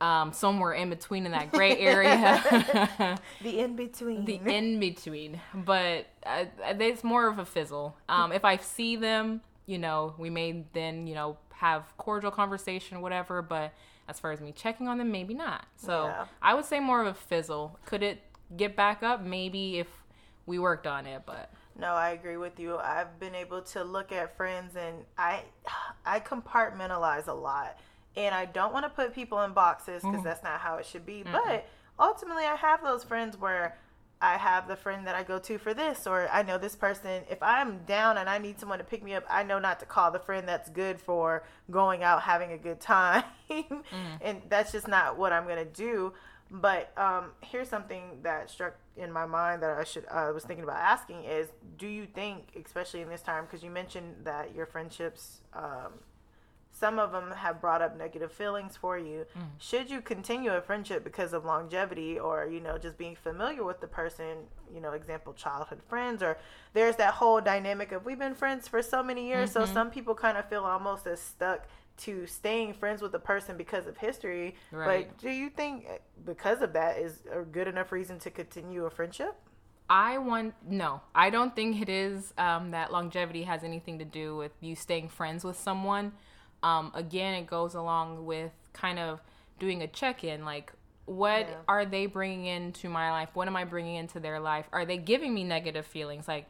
um, 0.00 0.32
somewhere 0.32 0.72
in 0.72 0.90
between 0.90 1.26
in 1.26 1.32
that 1.32 1.52
gray 1.52 1.76
area. 1.78 3.18
the 3.42 3.58
in 3.60 3.76
between. 3.76 4.24
The 4.24 4.40
in 4.46 4.80
between. 4.80 5.40
But 5.54 6.06
uh, 6.24 6.46
it's 6.78 7.04
more 7.04 7.28
of 7.28 7.38
a 7.38 7.44
fizzle. 7.44 7.96
Um, 8.08 8.32
if 8.32 8.44
I 8.44 8.56
see 8.56 8.96
them, 8.96 9.42
you 9.66 9.78
know, 9.78 10.14
we 10.18 10.30
may 10.30 10.64
then, 10.72 11.06
you 11.06 11.14
know, 11.14 11.36
have 11.50 11.84
cordial 11.98 12.30
conversation, 12.30 13.00
whatever. 13.02 13.42
But 13.42 13.72
as 14.08 14.18
far 14.18 14.32
as 14.32 14.40
me 14.40 14.52
checking 14.52 14.88
on 14.88 14.98
them, 14.98 15.12
maybe 15.12 15.34
not. 15.34 15.66
So 15.76 16.06
Yeah. 16.06 16.24
I 16.42 16.54
would 16.54 16.64
say 16.64 16.80
more 16.80 17.00
of 17.00 17.06
a 17.06 17.14
fizzle. 17.14 17.78
Could 17.84 18.02
it 18.02 18.22
get 18.56 18.74
back 18.76 19.02
up? 19.02 19.22
Maybe 19.22 19.78
if 19.78 19.88
we 20.46 20.58
worked 20.58 20.86
on 20.86 21.06
it, 21.06 21.22
but 21.26 21.52
No, 21.78 21.92
I 21.92 22.10
agree 22.10 22.36
with 22.36 22.58
you. 22.58 22.76
I've 22.76 23.20
been 23.20 23.34
able 23.34 23.62
to 23.62 23.84
look 23.84 24.10
at 24.12 24.36
friends 24.36 24.76
and 24.76 25.04
I 25.16 25.44
I 26.06 26.20
compartmentalize 26.20 27.28
a 27.28 27.32
lot. 27.34 27.78
And 28.26 28.34
I 28.34 28.44
don't 28.46 28.72
want 28.72 28.84
to 28.84 28.90
put 28.90 29.14
people 29.14 29.40
in 29.42 29.52
boxes 29.52 30.02
because 30.02 30.22
that's 30.24 30.42
not 30.42 30.60
how 30.60 30.76
it 30.76 30.86
should 30.86 31.06
be. 31.06 31.22
But 31.32 31.66
ultimately 31.98 32.44
I 32.44 32.56
have 32.56 32.82
those 32.82 33.04
friends 33.04 33.36
where 33.36 33.76
I 34.22 34.36
have 34.36 34.68
the 34.68 34.76
friend 34.76 35.06
that 35.06 35.14
I 35.14 35.22
go 35.22 35.38
to 35.38 35.56
for 35.58 35.72
this 35.72 36.06
or 36.06 36.28
I 36.30 36.42
know 36.42 36.58
this 36.58 36.76
person 36.76 37.22
if 37.30 37.42
I'm 37.42 37.78
down 37.84 38.18
and 38.18 38.28
I 38.28 38.36
need 38.38 38.60
someone 38.60 38.78
to 38.78 38.84
pick 38.84 39.02
me 39.02 39.14
up, 39.14 39.24
I 39.30 39.42
know 39.44 39.58
not 39.58 39.80
to 39.80 39.86
call 39.86 40.10
the 40.10 40.18
friend 40.18 40.46
that's 40.46 40.68
good 40.68 41.00
for 41.00 41.42
going 41.70 42.02
out 42.02 42.22
having 42.22 42.52
a 42.52 42.58
good 42.58 42.80
time. 42.80 43.24
and 44.20 44.42
that's 44.48 44.72
just 44.72 44.86
not 44.88 45.16
what 45.18 45.32
I'm 45.32 45.44
going 45.44 45.64
to 45.64 45.72
do. 45.72 46.12
But 46.50 46.92
um, 46.98 47.30
here's 47.42 47.68
something 47.68 48.18
that 48.22 48.50
struck 48.50 48.74
in 48.96 49.12
my 49.12 49.24
mind 49.24 49.62
that 49.62 49.78
I 49.78 49.84
should 49.84 50.06
I 50.08 50.30
was 50.32 50.44
thinking 50.44 50.64
about 50.64 50.78
asking 50.78 51.24
is, 51.24 51.48
do 51.78 51.86
you 51.86 52.06
think, 52.06 52.48
especially 52.62 53.00
in 53.02 53.08
this 53.08 53.22
time, 53.22 53.44
because 53.44 53.62
you 53.62 53.70
mentioned 53.70 54.16
that 54.24 54.54
your 54.54 54.66
friendships, 54.66 55.42
um, 55.54 55.92
some 56.72 56.98
of 56.98 57.12
them 57.12 57.32
have 57.32 57.60
brought 57.60 57.82
up 57.82 57.96
negative 57.96 58.32
feelings 58.32 58.76
for 58.76 58.98
you. 58.98 59.26
Should 59.58 59.90
you 59.90 60.00
continue 60.00 60.52
a 60.52 60.60
friendship 60.60 61.04
because 61.04 61.32
of 61.32 61.44
longevity, 61.44 62.18
or 62.18 62.46
you 62.46 62.60
know, 62.60 62.78
just 62.78 62.96
being 62.96 63.16
familiar 63.16 63.64
with 63.64 63.80
the 63.80 63.86
person? 63.86 64.46
You 64.72 64.80
know, 64.80 64.92
example, 64.92 65.32
childhood 65.32 65.80
friends, 65.88 66.22
or 66.22 66.38
there's 66.72 66.96
that 66.96 67.14
whole 67.14 67.40
dynamic 67.40 67.92
of 67.92 68.04
we've 68.04 68.18
been 68.18 68.34
friends 68.34 68.68
for 68.68 68.82
so 68.82 69.02
many 69.02 69.26
years. 69.26 69.52
So 69.52 69.66
some 69.66 69.90
people 69.90 70.14
kind 70.14 70.38
of 70.38 70.48
feel 70.48 70.64
almost 70.64 71.06
as 71.06 71.20
stuck 71.20 71.66
to 71.98 72.26
staying 72.26 72.72
friends 72.72 73.02
with 73.02 73.14
a 73.14 73.18
person 73.18 73.56
because 73.56 73.86
of 73.86 73.96
history. 73.98 74.54
Right. 74.72 75.08
But 75.08 75.18
do 75.18 75.30
you 75.30 75.50
think 75.50 75.86
uh, 75.86 75.98
because 76.24 76.62
of 76.62 76.72
that 76.72 76.98
is 76.98 77.22
a 77.30 77.42
good 77.42 77.68
enough 77.68 77.92
reason 77.92 78.18
to 78.20 78.30
continue 78.30 78.86
a 78.86 78.90
friendship? 78.90 79.34
I 79.90 80.18
want 80.18 80.54
no. 80.66 81.00
I 81.14 81.30
don't 81.30 81.54
think 81.54 81.80
it 81.82 81.88
is 81.88 82.32
um, 82.38 82.70
that 82.70 82.92
longevity 82.92 83.42
has 83.42 83.64
anything 83.64 83.98
to 83.98 84.04
do 84.04 84.36
with 84.36 84.52
you 84.60 84.76
staying 84.76 85.08
friends 85.08 85.44
with 85.44 85.58
someone. 85.58 86.12
Um, 86.62 86.90
again, 86.94 87.34
it 87.34 87.46
goes 87.46 87.74
along 87.74 88.24
with 88.26 88.52
kind 88.72 88.98
of 88.98 89.20
doing 89.58 89.82
a 89.82 89.86
check 89.86 90.24
in, 90.24 90.44
like 90.44 90.72
what 91.06 91.48
Yeah. 91.48 91.54
are 91.66 91.84
they 91.84 92.06
bringing 92.06 92.46
into 92.46 92.88
my 92.88 93.10
life? 93.10 93.30
What 93.34 93.48
am 93.48 93.56
I 93.56 93.64
bringing 93.64 93.96
into 93.96 94.20
their 94.20 94.38
life? 94.38 94.66
Are 94.72 94.84
they 94.84 94.96
giving 94.96 95.34
me 95.34 95.42
negative 95.44 95.84
feelings? 95.86 96.28
Like 96.28 96.46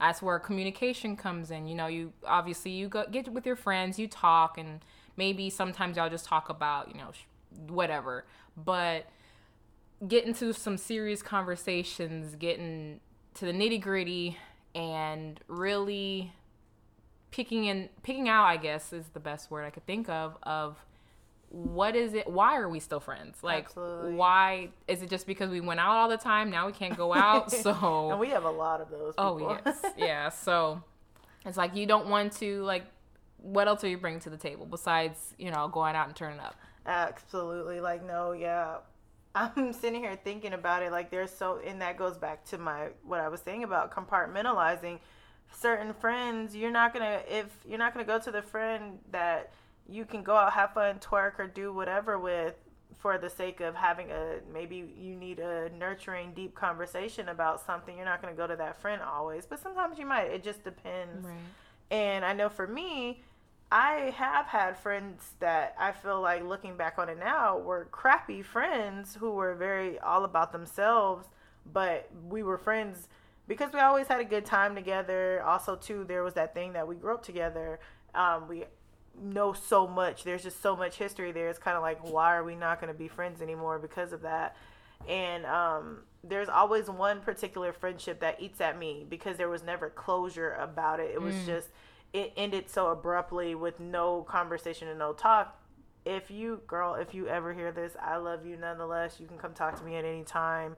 that's 0.00 0.22
where 0.22 0.38
communication 0.38 1.16
comes 1.16 1.50
in. 1.50 1.66
You 1.66 1.74
know, 1.74 1.88
you 1.88 2.12
obviously 2.26 2.70
you 2.70 2.88
go 2.88 3.04
get 3.10 3.28
with 3.32 3.44
your 3.44 3.56
friends, 3.56 3.98
you 3.98 4.06
talk, 4.08 4.56
and 4.56 4.80
maybe 5.16 5.50
sometimes 5.50 5.96
y'all 5.96 6.08
just 6.08 6.24
talk 6.24 6.48
about 6.48 6.88
you 6.88 6.94
know 7.00 7.10
sh- 7.12 7.24
whatever, 7.68 8.24
but 8.56 9.06
get 10.06 10.24
into 10.24 10.52
some 10.52 10.78
serious 10.78 11.20
conversations, 11.22 12.34
getting 12.36 13.00
to 13.34 13.44
the 13.44 13.52
nitty 13.52 13.80
gritty, 13.80 14.38
and 14.74 15.40
really 15.48 16.32
picking 17.30 17.64
in 17.66 17.88
picking 18.02 18.28
out. 18.28 18.44
I 18.44 18.56
guess 18.56 18.92
is 18.92 19.06
the 19.08 19.20
best 19.20 19.50
word 19.50 19.64
I 19.64 19.70
could 19.70 19.86
think 19.86 20.08
of 20.08 20.36
of 20.42 20.82
what 21.50 21.96
is 21.96 22.14
it? 22.14 22.28
Why 22.28 22.56
are 22.56 22.68
we 22.68 22.78
still 22.78 23.00
friends? 23.00 23.42
Like, 23.42 23.66
Absolutely. 23.66 24.14
why 24.14 24.68
is 24.86 25.02
it 25.02 25.08
just 25.08 25.26
because 25.26 25.50
we 25.50 25.60
went 25.60 25.80
out 25.80 25.96
all 25.96 26.08
the 26.08 26.18
time? 26.18 26.50
Now 26.50 26.66
we 26.66 26.72
can't 26.72 26.96
go 26.96 27.14
out, 27.14 27.50
so 27.62 28.10
And 28.10 28.20
we 28.20 28.28
have 28.28 28.44
a 28.44 28.50
lot 28.50 28.80
of 28.80 28.90
those. 28.90 29.14
Oh 29.16 29.58
yes, 29.64 29.82
yeah. 29.96 30.28
So 30.28 30.82
it's 31.44 31.56
like 31.56 31.74
you 31.74 31.86
don't 31.86 32.08
want 32.08 32.32
to 32.34 32.62
like. 32.64 32.84
What 33.40 33.68
else 33.68 33.84
are 33.84 33.88
you 33.88 33.98
bringing 33.98 34.20
to 34.20 34.30
the 34.30 34.36
table 34.36 34.66
besides 34.66 35.34
you 35.38 35.50
know 35.50 35.68
going 35.68 35.94
out 35.94 36.08
and 36.08 36.16
turning 36.16 36.40
up? 36.40 36.56
Absolutely. 36.88 37.80
Like, 37.80 38.04
no, 38.04 38.32
yeah. 38.32 38.78
I'm 39.34 39.72
sitting 39.72 40.02
here 40.02 40.18
thinking 40.24 40.54
about 40.54 40.82
it. 40.82 40.90
Like, 40.90 41.10
there's 41.10 41.30
so, 41.30 41.60
and 41.64 41.80
that 41.82 41.98
goes 41.98 42.16
back 42.16 42.44
to 42.46 42.58
my, 42.58 42.88
what 43.04 43.20
I 43.20 43.28
was 43.28 43.40
saying 43.40 43.62
about 43.62 43.92
compartmentalizing 43.92 44.98
certain 45.52 45.92
friends. 45.92 46.54
You're 46.54 46.70
not 46.70 46.92
to, 47.04 47.36
if 47.38 47.46
you're 47.68 47.78
not 47.78 47.94
to 48.06 48.12
go 48.12 48.18
to 48.18 48.30
the 48.30 48.42
friend 48.42 48.98
that 49.10 49.52
you 49.88 50.04
can 50.04 50.22
go 50.22 50.34
out, 50.36 50.52
have 50.52 50.74
fun, 50.74 50.98
twerk, 50.98 51.38
or 51.38 51.46
do 51.46 51.72
whatever 51.72 52.18
with 52.18 52.54
for 52.98 53.16
the 53.16 53.30
sake 53.30 53.60
of 53.60 53.74
having 53.76 54.10
a, 54.10 54.38
maybe 54.52 54.92
you 54.98 55.14
need 55.14 55.38
a 55.38 55.70
nurturing, 55.70 56.32
deep 56.34 56.54
conversation 56.54 57.28
about 57.28 57.64
something. 57.64 57.96
You're 57.96 58.04
not 58.04 58.20
going 58.20 58.34
to 58.34 58.36
go 58.36 58.46
to 58.46 58.56
that 58.56 58.80
friend 58.80 59.00
always, 59.00 59.46
but 59.46 59.60
sometimes 59.60 59.98
you 59.98 60.06
might. 60.06 60.24
It 60.24 60.42
just 60.42 60.64
depends. 60.64 61.26
And 61.90 62.24
I 62.24 62.32
know 62.32 62.48
for 62.48 62.66
me, 62.66 63.22
I 63.70 64.12
have 64.16 64.46
had 64.46 64.76
friends 64.78 65.30
that 65.40 65.76
I 65.78 65.92
feel 65.92 66.20
like 66.20 66.42
looking 66.42 66.76
back 66.76 66.98
on 66.98 67.08
it 67.08 67.18
now 67.18 67.58
were 67.58 67.86
crappy 67.92 68.42
friends 68.42 69.14
who 69.14 69.30
were 69.30 69.54
very 69.54 69.98
all 70.00 70.24
about 70.24 70.52
themselves, 70.52 71.28
but 71.72 72.10
we 72.28 72.42
were 72.42 72.58
friends 72.58 73.08
because 73.48 73.72
we 73.72 73.80
always 73.80 74.06
had 74.06 74.20
a 74.20 74.24
good 74.24 74.44
time 74.44 74.74
together. 74.74 75.42
Also, 75.42 75.74
too, 75.74 76.04
there 76.04 76.22
was 76.22 76.34
that 76.34 76.54
thing 76.54 76.74
that 76.74 76.86
we 76.86 76.94
grew 76.94 77.14
up 77.14 77.24
together. 77.24 77.80
Um, 78.14 78.46
we 78.46 78.64
know 79.20 79.52
so 79.52 79.86
much. 79.86 80.22
There's 80.22 80.42
just 80.42 80.62
so 80.62 80.76
much 80.76 80.96
history 80.96 81.32
there. 81.32 81.48
It's 81.48 81.58
kind 81.58 81.76
of 81.76 81.82
like, 81.82 81.98
why 82.08 82.36
are 82.36 82.44
we 82.44 82.54
not 82.54 82.80
going 82.80 82.92
to 82.92 82.98
be 82.98 83.08
friends 83.08 83.42
anymore 83.42 83.78
because 83.78 84.12
of 84.12 84.22
that? 84.22 84.54
And 85.08 85.46
um, 85.46 86.02
there's 86.22 86.48
always 86.48 86.88
one 86.88 87.20
particular 87.20 87.72
friendship 87.72 88.20
that 88.20 88.40
eats 88.40 88.60
at 88.60 88.78
me 88.78 89.06
because 89.08 89.36
there 89.36 89.48
was 89.48 89.62
never 89.62 89.90
closure 89.90 90.52
about 90.54 91.00
it. 91.00 91.10
It 91.14 91.22
was 91.22 91.34
just, 91.46 91.68
it 92.12 92.32
ended 92.36 92.68
so 92.68 92.88
abruptly 92.88 93.54
with 93.54 93.80
no 93.80 94.22
conversation 94.22 94.88
and 94.88 94.98
no 94.98 95.12
talk. 95.12 95.60
If 96.04 96.30
you, 96.30 96.62
girl, 96.66 96.94
if 96.94 97.14
you 97.14 97.28
ever 97.28 97.52
hear 97.52 97.70
this, 97.70 97.96
I 98.00 98.16
love 98.16 98.46
you 98.46 98.56
nonetheless. 98.56 99.18
You 99.20 99.26
can 99.26 99.38
come 99.38 99.52
talk 99.52 99.78
to 99.78 99.84
me 99.84 99.96
at 99.96 100.04
any 100.04 100.24
time. 100.24 100.76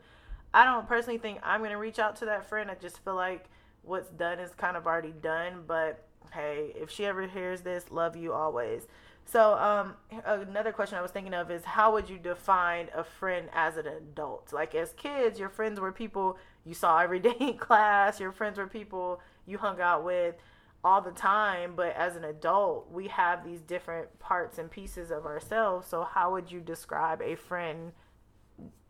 I 0.52 0.64
don't 0.64 0.88
personally 0.88 1.18
think 1.18 1.38
I'm 1.42 1.60
going 1.60 1.70
to 1.70 1.76
reach 1.76 1.98
out 1.98 2.16
to 2.16 2.24
that 2.26 2.48
friend. 2.48 2.70
I 2.70 2.74
just 2.74 3.04
feel 3.04 3.14
like 3.14 3.46
what's 3.82 4.10
done 4.10 4.38
is 4.38 4.50
kind 4.54 4.76
of 4.76 4.86
already 4.86 5.14
done. 5.22 5.64
But 5.66 6.04
hey, 6.32 6.72
if 6.74 6.90
she 6.90 7.06
ever 7.06 7.26
hears 7.26 7.62
this, 7.62 7.90
love 7.90 8.16
you 8.16 8.32
always. 8.32 8.86
So, 9.26 9.54
um, 9.54 9.94
another 10.24 10.72
question 10.72 10.98
I 10.98 11.02
was 11.02 11.12
thinking 11.12 11.34
of 11.34 11.52
is 11.52 11.64
how 11.64 11.92
would 11.92 12.10
you 12.10 12.18
define 12.18 12.88
a 12.94 13.04
friend 13.04 13.48
as 13.52 13.76
an 13.76 13.86
adult? 13.86 14.52
Like, 14.52 14.74
as 14.74 14.92
kids, 14.94 15.38
your 15.38 15.48
friends 15.48 15.78
were 15.78 15.92
people 15.92 16.36
you 16.64 16.74
saw 16.74 16.98
every 16.98 17.20
day 17.20 17.36
in 17.38 17.56
class, 17.56 18.18
your 18.18 18.32
friends 18.32 18.58
were 18.58 18.66
people 18.66 19.20
you 19.46 19.58
hung 19.58 19.80
out 19.80 20.04
with 20.04 20.34
all 20.82 21.00
the 21.00 21.12
time. 21.12 21.74
But 21.76 21.94
as 21.94 22.16
an 22.16 22.24
adult, 22.24 22.90
we 22.90 23.06
have 23.06 23.44
these 23.44 23.60
different 23.60 24.18
parts 24.18 24.58
and 24.58 24.68
pieces 24.68 25.12
of 25.12 25.26
ourselves. 25.26 25.86
So, 25.86 26.02
how 26.02 26.32
would 26.32 26.50
you 26.50 26.58
describe 26.58 27.22
a 27.22 27.36
friend, 27.36 27.92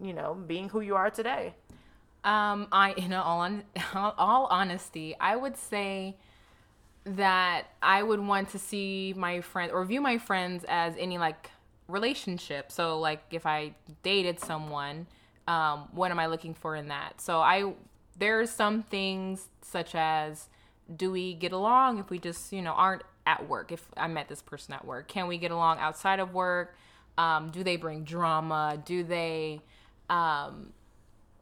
you 0.00 0.12
know, 0.12 0.34
being 0.34 0.68
who 0.68 0.80
you 0.80 0.96
are 0.96 1.10
today? 1.10 1.54
Um, 2.24 2.68
I, 2.72 2.92
in 2.96 3.12
all, 3.12 3.40
on, 3.40 3.64
all 3.94 4.46
honesty, 4.50 5.14
I 5.20 5.36
would 5.36 5.56
say 5.56 6.16
that 7.04 7.66
I 7.82 8.02
would 8.02 8.20
want 8.20 8.50
to 8.50 8.58
see 8.58 9.14
my 9.16 9.40
friend 9.40 9.72
or 9.72 9.84
view 9.84 10.00
my 10.00 10.18
friends 10.18 10.64
as 10.68 10.94
any 10.98 11.18
like 11.18 11.50
relationship. 11.88 12.70
So, 12.70 12.98
like 12.98 13.22
if 13.30 13.46
I 13.46 13.74
dated 14.02 14.38
someone, 14.40 15.06
um, 15.48 15.88
what 15.92 16.10
am 16.10 16.18
I 16.18 16.26
looking 16.26 16.54
for 16.54 16.76
in 16.76 16.88
that? 16.88 17.20
So, 17.20 17.40
I 17.40 17.72
there's 18.18 18.50
some 18.50 18.82
things 18.82 19.48
such 19.62 19.94
as 19.94 20.48
do 20.94 21.10
we 21.10 21.34
get 21.34 21.52
along 21.52 21.98
if 21.98 22.10
we 22.10 22.18
just 22.18 22.52
you 22.52 22.62
know 22.62 22.72
aren't 22.72 23.02
at 23.26 23.48
work? 23.48 23.72
If 23.72 23.86
I 23.96 24.06
met 24.08 24.28
this 24.28 24.42
person 24.42 24.74
at 24.74 24.84
work, 24.84 25.08
can 25.08 25.26
we 25.26 25.38
get 25.38 25.50
along 25.50 25.78
outside 25.78 26.20
of 26.20 26.34
work? 26.34 26.76
Um, 27.18 27.50
do 27.50 27.62
they 27.62 27.76
bring 27.76 28.04
drama? 28.04 28.80
Do 28.84 29.02
they 29.02 29.60
um, 30.08 30.72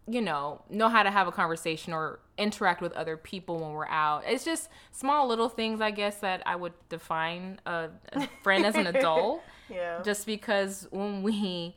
you 0.08 0.22
know, 0.22 0.62
know 0.70 0.88
how 0.88 1.02
to 1.02 1.10
have 1.10 1.28
a 1.28 1.32
conversation 1.32 1.92
or 1.92 2.20
interact 2.38 2.80
with 2.80 2.92
other 2.92 3.16
people 3.16 3.58
when 3.60 3.72
we're 3.72 3.88
out. 3.88 4.22
It's 4.26 4.44
just 4.44 4.70
small 4.90 5.28
little 5.28 5.50
things, 5.50 5.80
I 5.80 5.90
guess, 5.90 6.16
that 6.20 6.42
I 6.46 6.56
would 6.56 6.72
define 6.88 7.60
a, 7.66 7.90
a 8.12 8.28
friend 8.42 8.64
as 8.64 8.75
an 8.75 8.87
adult. 8.94 9.42
Yeah. 9.68 10.00
Just 10.02 10.25
because 10.25 10.88
when 10.90 11.22
we 11.22 11.76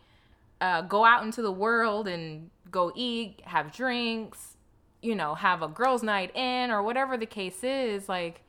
uh, 0.62 0.82
go 0.84 1.04
out 1.04 1.24
into 1.24 1.42
the 1.42 1.52
world 1.52 2.08
and 2.08 2.50
go 2.70 2.94
eat, 2.96 3.42
have 3.44 3.74
drinks, 3.74 4.56
you 5.02 5.16
know, 5.16 5.36
have 5.36 5.62
a 5.62 5.68
girls' 5.68 6.04
night 6.04 6.34
in 6.36 6.72
or 6.72 6.84
whatever 6.84 7.18
the 7.18 7.26
case 7.26 7.64
is, 7.64 8.08
like, 8.08 8.44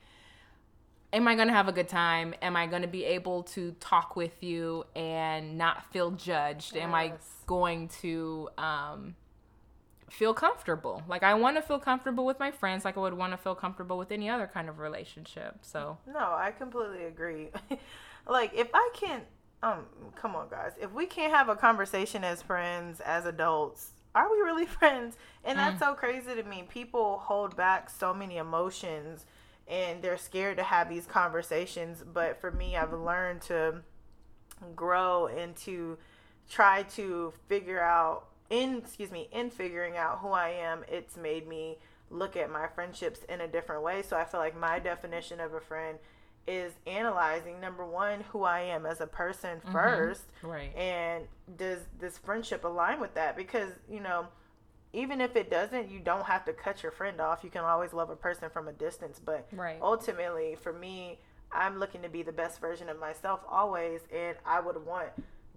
am 1.13 1.29
I 1.29 1.35
going 1.35 1.49
to 1.49 1.55
have 1.55 1.69
a 1.69 1.73
good 1.73 1.89
time? 1.89 2.35
Am 2.41 2.57
I 2.57 2.67
going 2.67 2.83
to 2.83 2.89
be 2.89 3.05
able 3.05 3.43
to 3.45 3.73
talk 3.81 4.17
with 4.17 4.43
you 4.43 4.85
and 4.97 5.59
not 5.59 5.85
feel 5.93 6.11
judged? 6.13 6.77
Am 6.77 6.95
I 6.95 7.13
going 7.47 7.89
to 8.01 8.49
um, 8.57 9.15
feel 10.13 10.35
comfortable. 10.35 11.03
Like 11.09 11.23
I 11.23 11.35
want 11.35 11.57
to 11.57 11.63
feel 11.63 11.79
comfortable 11.79 12.27
with 12.27 12.39
my 12.39 12.51
friends 12.51 12.85
like 12.85 12.97
I 12.97 13.01
would 13.01 13.15
want 13.15 13.33
to 13.33 13.39
feel 13.39 13.55
comfortable 13.55 13.97
with 13.99 14.13
any 14.13 14.29
other 14.29 14.47
kind 14.47 14.69
of 14.69 14.79
relationship. 14.79 15.59
So 15.63 15.99
No, 16.07 16.19
I 16.19 16.53
completely 16.57 17.07
agree. 17.07 17.49
like 18.29 18.53
if 18.55 18.69
I 18.75 18.91
can't 18.95 19.25
um 19.63 19.87
come 20.15 20.37
on 20.37 20.49
guys, 20.51 20.73
if 20.81 20.93
we 20.93 21.07
can't 21.07 21.33
have 21.33 21.49
a 21.49 21.57
conversation 21.57 22.25
as 22.25 22.43
friends, 22.43 23.01
as 23.01 23.25
adults, 23.25 23.93
are 24.15 24.31
we 24.31 24.39
really 24.39 24.67
friends? 24.79 25.17
And 25.45 25.59
that's 25.59 25.81
so 25.81 25.95
crazy 25.95 26.35
to 26.35 26.43
me. 26.43 26.65
People 26.69 27.19
hold 27.25 27.57
back 27.57 27.89
so 27.89 28.13
many 28.13 28.37
emotions 28.37 29.25
and 29.73 30.03
they're 30.03 30.19
scared 30.19 30.59
to 30.59 30.63
have 30.63 30.91
these 30.91 31.07
conversations, 31.07 32.05
but 32.13 32.41
for 32.41 32.51
me 32.51 32.77
I've 32.77 32.93
learned 32.93 33.41
to 33.43 33.81
grow 34.77 35.27
and 35.27 35.57
to 35.57 35.97
try 36.49 36.83
to 36.83 37.33
figure 37.49 37.81
out 37.81 38.29
in 38.51 38.77
excuse 38.77 39.11
me 39.11 39.29
in 39.33 39.51
figuring 39.51 39.97
out 39.97 40.19
who 40.19 40.29
i 40.29 40.51
am 40.51 40.85
it's 40.89 41.17
made 41.17 41.49
me 41.49 41.79
look 42.11 42.37
at 42.37 42.51
my 42.51 42.67
friendships 42.69 43.21
in 43.29 43.41
a 43.41 43.49
different 43.49 43.83
way. 43.83 44.03
So 44.03 44.17
i 44.17 44.25
feel 44.25 44.39
like 44.39 44.59
my 44.59 44.79
definition 44.79 45.41
of 45.41 45.55
a 45.55 45.61
friend 45.61 45.99
is 46.47 46.73
analyzing 46.87 47.61
number 47.61 47.87
one 47.87 48.21
who 48.31 48.43
i 48.43 48.61
am 48.61 48.85
as 48.85 49.01
a 49.01 49.07
person 49.07 49.59
mm-hmm. 49.59 49.73
first 49.73 50.25
right. 50.43 50.75
and 50.77 51.25
does 51.57 51.79
this 51.99 52.19
friendship 52.19 52.65
align 52.65 53.01
with 53.01 53.15
that? 53.15 53.37
Because 53.37 53.71
you 53.91 54.01
know 54.01 54.27
even 54.93 55.21
if 55.21 55.37
it 55.37 55.51
doesn't 55.51 55.91
you 55.91 55.99
don't 56.01 56.25
have 56.27 56.45
to 56.45 56.53
cut 56.53 56.83
your 56.83 56.93
friend 56.93 57.21
off 57.21 57.43
you 57.43 57.51
can 57.51 57.65
always 57.65 57.93
love 57.93 58.11
a 58.11 58.17
person 58.17 58.49
from 58.51 58.69
a 58.69 58.73
distance 58.73 59.21
but 59.25 59.47
Right. 59.53 59.79
ultimately 59.81 60.57
for 60.61 60.73
me 60.73 61.19
i'm 61.53 61.79
looking 61.79 62.03
to 62.03 62.09
be 62.09 62.23
the 62.23 62.33
best 62.33 62.61
version 62.61 62.89
of 62.89 62.99
myself 62.99 63.41
always 63.49 64.01
and 64.15 64.37
i 64.45 64.61
would 64.61 64.85
want 64.87 65.09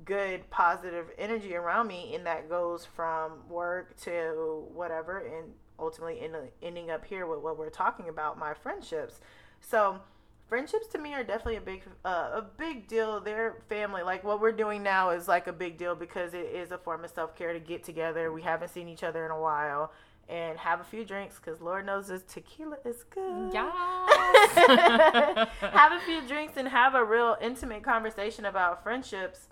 good 0.03 0.49
positive 0.49 1.07
energy 1.17 1.55
around 1.55 1.87
me 1.87 2.13
and 2.15 2.25
that 2.25 2.49
goes 2.49 2.85
from 2.85 3.47
work 3.49 3.95
to 4.01 4.65
whatever 4.73 5.19
and 5.19 5.51
ultimately 5.79 6.19
end, 6.21 6.35
ending 6.61 6.89
up 6.91 7.03
here 7.05 7.25
with 7.25 7.39
what 7.39 7.57
we're 7.57 7.69
talking 7.69 8.09
about 8.09 8.37
my 8.37 8.53
friendships 8.53 9.19
so 9.61 9.99
friendships 10.47 10.87
to 10.87 10.97
me 10.97 11.13
are 11.13 11.23
definitely 11.23 11.57
a 11.57 11.61
big 11.61 11.83
uh, 12.03 12.31
a 12.33 12.41
big 12.57 12.87
deal. 12.87 13.19
They're 13.19 13.57
family. 13.69 14.03
Like 14.03 14.23
what 14.23 14.39
we're 14.39 14.51
doing 14.51 14.83
now 14.83 15.09
is 15.11 15.27
like 15.27 15.47
a 15.47 15.53
big 15.53 15.77
deal 15.77 15.95
because 15.95 16.33
it 16.33 16.47
is 16.47 16.71
a 16.71 16.77
form 16.77 17.03
of 17.03 17.11
self-care 17.11 17.53
to 17.53 17.59
get 17.59 17.83
together. 17.83 18.31
We 18.31 18.41
haven't 18.41 18.69
seen 18.69 18.87
each 18.87 19.03
other 19.03 19.25
in 19.25 19.31
a 19.31 19.39
while. 19.39 19.91
And 20.27 20.57
have 20.57 20.81
a 20.81 20.83
few 20.83 21.05
drinks 21.05 21.35
because 21.37 21.61
lord 21.61 21.85
knows 21.85 22.07
this 22.07 22.23
tequila 22.23 22.77
is 22.83 23.03
good. 23.03 23.53
Yes. 23.53 23.71
have 25.61 25.91
a 25.91 25.99
few 26.03 26.27
drinks 26.27 26.57
and 26.57 26.67
have 26.67 26.95
a 26.95 27.03
real 27.03 27.37
intimate 27.39 27.83
conversation 27.83 28.45
about 28.45 28.81
friendships. 28.81 29.49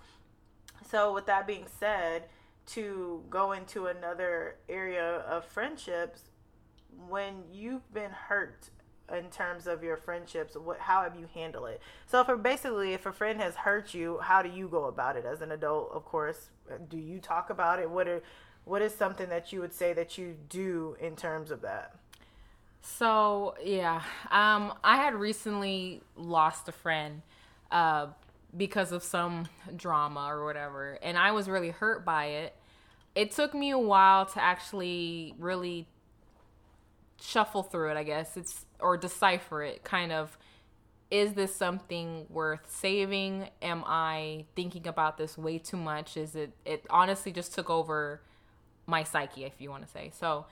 So 0.90 1.14
with 1.14 1.28
that 1.28 1.46
being 1.46 1.68
said 1.80 2.24
to 2.66 3.24
go 3.30 3.52
into 3.52 3.86
another 3.86 4.56
area 4.68 5.18
of 5.28 5.46
friendships 5.46 6.22
when 7.08 7.44
you've 7.52 7.94
been 7.94 8.12
hurt 8.12 8.70
in 9.12 9.30
terms 9.30 9.68
of 9.68 9.84
your 9.84 9.98
friendships 9.98 10.56
what 10.56 10.80
how 10.80 11.02
have 11.04 11.16
you 11.20 11.28
handled 11.34 11.70
it? 11.70 11.82
So 12.06 12.24
for 12.24 12.38
basically 12.38 12.94
if 12.94 13.06
a 13.06 13.12
friend 13.12 13.40
has 13.42 13.56
hurt 13.56 13.94
you 13.94 14.20
how 14.20 14.42
do 14.42 14.50
you 14.50 14.68
go 14.68 14.86
about 14.86 15.18
it? 15.18 15.26
As 15.26 15.42
an 15.42 15.52
adult 15.52 15.92
of 15.92 16.06
course 16.06 16.50
do 16.90 16.98
you 16.98 17.20
talk 17.20 17.50
about 17.50 17.80
it? 17.80 17.90
What 17.90 18.08
are 18.08 18.22
what 18.66 18.82
is 18.82 18.94
something 18.94 19.30
that 19.30 19.52
you 19.52 19.60
would 19.60 19.74
say 19.74 19.94
that 19.94 20.18
you 20.18 20.36
do 20.50 20.96
in 21.00 21.16
terms 21.16 21.52
of 21.52 21.62
that? 21.62 21.96
So 22.82 23.56
yeah, 23.64 24.02
um, 24.30 24.74
I 24.84 24.98
had 24.98 25.16
recently 25.16 26.02
lost 26.16 26.68
a 26.68 26.72
friend 26.72 27.22
uh, 27.72 28.08
because 28.56 28.92
of 28.92 29.04
some 29.04 29.48
drama 29.76 30.28
or 30.30 30.46
whatever, 30.46 31.00
and 31.02 31.18
I 31.18 31.32
was 31.32 31.48
really 31.50 31.70
hurt 31.70 32.04
by 32.06 32.26
it. 32.26 32.56
It 33.16 33.32
took 33.32 33.54
me 33.54 33.72
a 33.72 33.80
while 33.80 34.26
to 34.28 34.42
actually 34.42 35.34
really 35.38 35.88
shuffle 37.22 37.64
through 37.64 37.92
it, 37.92 37.98
I 37.98 38.04
guess. 38.04 38.36
It's 38.36 38.62
or 38.80 38.98
decipher 38.98 39.63
it. 39.63 39.84
Kind 39.84 40.12
of, 40.12 40.38
is 41.12 41.34
this 41.34 41.56
something 41.56 42.26
worth 42.30 42.69
saving? 42.69 43.50
Am 43.62 43.84
I 43.86 44.45
thinking 44.56 44.88
about 44.88 45.17
this 45.17 45.38
way 45.38 45.58
too 45.58 45.78
much? 45.78 46.17
Is 46.17 46.36
it? 46.36 46.54
It 46.65 46.86
honestly 46.89 47.32
just 47.32 47.54
took 47.54 47.69
over 47.69 48.21
my 48.86 49.04
psyche, 49.04 49.45
if 49.45 49.60
you 49.60 49.69
want 49.69 49.84
to 49.84 49.89
say 49.89 50.12
so. 50.13 50.45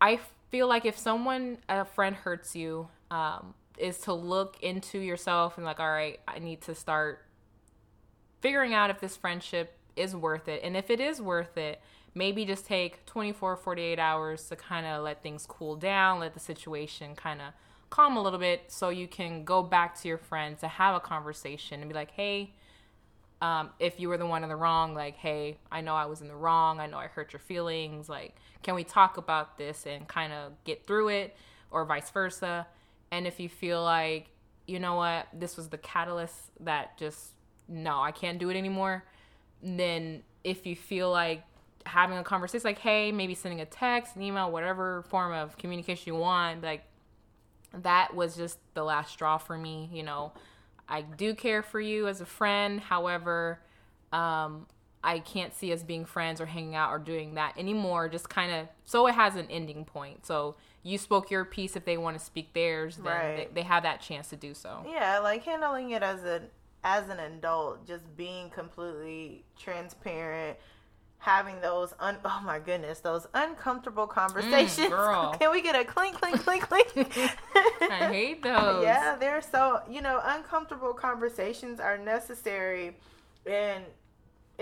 I 0.00 0.18
feel 0.50 0.68
like 0.68 0.84
if 0.84 0.98
someone, 0.98 1.58
a 1.68 1.84
friend 1.84 2.14
hurts 2.14 2.54
you, 2.56 2.88
um, 3.10 3.54
is 3.78 3.98
to 3.98 4.12
look 4.12 4.56
into 4.62 4.98
yourself 4.98 5.56
and 5.56 5.64
like, 5.64 5.80
all 5.80 5.90
right, 5.90 6.20
I 6.28 6.38
need 6.38 6.60
to 6.62 6.74
start 6.74 7.24
figuring 8.40 8.74
out 8.74 8.90
if 8.90 9.00
this 9.00 9.16
friendship 9.16 9.78
is 9.96 10.14
worth 10.14 10.48
it. 10.48 10.62
And 10.64 10.76
if 10.76 10.90
it 10.90 11.00
is 11.00 11.20
worth 11.20 11.56
it, 11.56 11.80
maybe 12.14 12.44
just 12.44 12.66
take 12.66 13.04
24, 13.06 13.56
48 13.56 13.98
hours 13.98 14.48
to 14.48 14.56
kind 14.56 14.86
of 14.86 15.02
let 15.02 15.22
things 15.22 15.46
cool 15.46 15.76
down, 15.76 16.20
let 16.20 16.34
the 16.34 16.40
situation 16.40 17.14
kind 17.14 17.40
of 17.40 17.52
calm 17.90 18.16
a 18.16 18.22
little 18.22 18.38
bit 18.38 18.64
so 18.68 18.88
you 18.88 19.06
can 19.06 19.44
go 19.44 19.62
back 19.62 20.00
to 20.00 20.08
your 20.08 20.18
friends 20.18 20.60
to 20.60 20.68
have 20.68 20.94
a 20.94 21.00
conversation 21.00 21.80
and 21.80 21.88
be 21.88 21.94
like, 21.94 22.10
hey, 22.12 22.52
um, 23.42 23.70
if 23.80 23.98
you 23.98 24.08
were 24.08 24.16
the 24.16 24.26
one 24.26 24.44
in 24.44 24.48
the 24.48 24.56
wrong, 24.56 24.94
like, 24.94 25.16
hey, 25.16 25.58
I 25.70 25.80
know 25.80 25.94
I 25.94 26.06
was 26.06 26.20
in 26.20 26.28
the 26.28 26.34
wrong. 26.34 26.78
I 26.78 26.86
know 26.86 26.96
I 26.96 27.08
hurt 27.08 27.32
your 27.32 27.40
feelings. 27.40 28.08
Like, 28.08 28.36
can 28.62 28.76
we 28.76 28.84
talk 28.84 29.16
about 29.16 29.58
this 29.58 29.84
and 29.84 30.06
kind 30.06 30.32
of 30.32 30.52
get 30.62 30.86
through 30.86 31.08
it, 31.08 31.36
or 31.70 31.84
vice 31.84 32.08
versa? 32.10 32.68
And 33.10 33.26
if 33.26 33.40
you 33.40 33.48
feel 33.48 33.82
like, 33.82 34.28
you 34.66 34.78
know 34.78 34.94
what, 34.94 35.26
this 35.32 35.56
was 35.56 35.68
the 35.68 35.78
catalyst 35.78 36.36
that 36.60 36.96
just, 36.96 37.32
no, 37.68 38.00
I 38.00 38.12
can't 38.12 38.38
do 38.38 38.48
it 38.48 38.56
anymore, 38.56 39.04
then 39.60 40.22
if 40.44 40.64
you 40.64 40.76
feel 40.76 41.10
like 41.10 41.42
having 41.86 42.18
a 42.18 42.24
conversation, 42.24 42.64
like, 42.64 42.78
hey, 42.78 43.12
maybe 43.12 43.34
sending 43.34 43.60
a 43.60 43.66
text, 43.66 44.16
an 44.16 44.22
email, 44.22 44.50
whatever 44.50 45.02
form 45.08 45.32
of 45.32 45.56
communication 45.58 46.14
you 46.14 46.18
want, 46.18 46.62
like, 46.62 46.84
that 47.74 48.14
was 48.14 48.36
just 48.36 48.58
the 48.74 48.84
last 48.84 49.12
straw 49.12 49.38
for 49.38 49.56
me, 49.56 49.88
you 49.92 50.02
know. 50.02 50.32
I 50.88 51.02
do 51.02 51.34
care 51.34 51.62
for 51.62 51.80
you 51.80 52.06
as 52.06 52.20
a 52.20 52.26
friend. 52.26 52.80
However, 52.80 53.60
um, 54.12 54.66
I 55.02 55.20
can't 55.20 55.54
see 55.54 55.72
us 55.72 55.82
being 55.82 56.04
friends 56.04 56.40
or 56.40 56.46
hanging 56.46 56.74
out 56.74 56.90
or 56.90 56.98
doing 56.98 57.34
that 57.34 57.56
anymore. 57.56 58.08
Just 58.08 58.28
kind 58.28 58.52
of 58.52 58.68
so 58.84 59.06
it 59.06 59.14
has 59.14 59.36
an 59.36 59.46
ending 59.50 59.84
point. 59.84 60.26
So 60.26 60.56
you 60.82 60.98
spoke 60.98 61.30
your 61.30 61.44
piece. 61.44 61.76
If 61.76 61.84
they 61.86 61.96
want 61.96 62.18
to 62.18 62.24
speak 62.24 62.52
theirs, 62.52 62.96
then 62.96 63.06
Right. 63.06 63.54
they, 63.54 63.62
they 63.62 63.66
have 63.66 63.84
that 63.84 64.00
chance 64.02 64.28
to 64.28 64.36
do 64.36 64.52
so. 64.54 64.84
Yeah, 64.88 65.18
like 65.20 65.44
handling 65.44 65.90
it 65.90 66.02
as 66.02 66.22
an 66.24 66.48
as 66.84 67.08
an 67.08 67.20
adult, 67.20 67.86
just 67.86 68.16
being 68.16 68.50
completely 68.50 69.44
transparent, 69.56 70.58
having 71.22 71.60
those 71.60 71.94
un 72.00 72.16
oh 72.24 72.40
my 72.44 72.58
goodness, 72.58 72.98
those 72.98 73.28
uncomfortable 73.32 74.06
mm, 74.06 74.10
conversations. 74.10 74.88
girl. 74.90 75.34
Can 75.38 75.52
we 75.52 75.62
get 75.62 75.76
a 75.76 75.84
clink 75.84 76.20
clink 76.20 76.40
clink 76.42 76.62
clink? 76.64 76.92
I 77.80 78.08
hate 78.12 78.42
those. 78.42 78.82
Yeah, 78.82 79.16
they're 79.18 79.40
so 79.40 79.80
you 79.88 80.02
know, 80.02 80.20
uncomfortable 80.24 80.92
conversations 80.92 81.78
are 81.78 81.96
necessary 81.96 82.96
and 83.46 83.84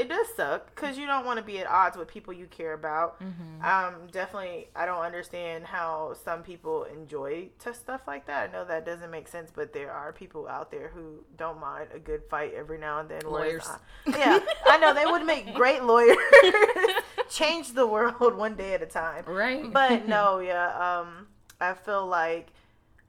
it 0.01 0.09
does 0.09 0.27
suck 0.37 0.75
because 0.75 0.97
you 0.97 1.07
don't 1.07 1.27
want 1.27 1.39
to 1.39 1.45
be 1.45 1.59
at 1.59 1.67
odds 1.67 1.97
with 1.97 2.09
people 2.09 2.33
you 2.33 2.47
care 2.47 2.73
about. 2.73 3.21
Mm-hmm. 3.23 3.65
Um, 3.65 4.07
definitely, 4.11 4.69
I 4.75 4.87
don't 4.87 5.03
understand 5.03 5.65
how 5.67 6.15
some 6.25 6.43
people 6.43 6.85
enjoy 6.85 7.49
stuff 7.73 8.01
like 8.07 8.27
that. 8.27 8.49
I 8.49 8.53
know 8.53 8.65
that 8.65 8.87
doesn't 8.87 9.11
make 9.11 9.29
sense, 9.29 9.51
but 9.55 9.73
there 9.73 9.91
are 9.93 10.13
people 10.13 10.49
out 10.49 10.71
there 10.71 10.89
who 10.95 11.25
don't 11.37 11.61
mind 11.61 11.89
a 11.95 11.99
good 11.99 12.23
fight 12.31 12.55
every 12.55 12.79
now 12.79 13.01
and 13.01 13.09
then. 13.09 13.21
Lawyers. 13.25 13.69
I- 13.69 14.19
yeah, 14.19 14.39
I 14.67 14.79
know 14.79 14.95
they 14.95 15.07
would 15.07 15.25
make 15.27 15.55
great 15.55 15.83
lawyers. 15.85 16.17
Change 17.29 17.75
the 17.75 17.87
world 17.87 18.35
one 18.35 18.57
day 18.57 18.75
at 18.75 18.83
a 18.83 18.87
time 18.87 19.25
Right. 19.27 19.73
but 19.73 20.09
no, 20.09 20.41
yeah. 20.41 21.01
Um, 21.01 21.27
I 21.61 21.75
feel 21.75 22.07
like 22.07 22.49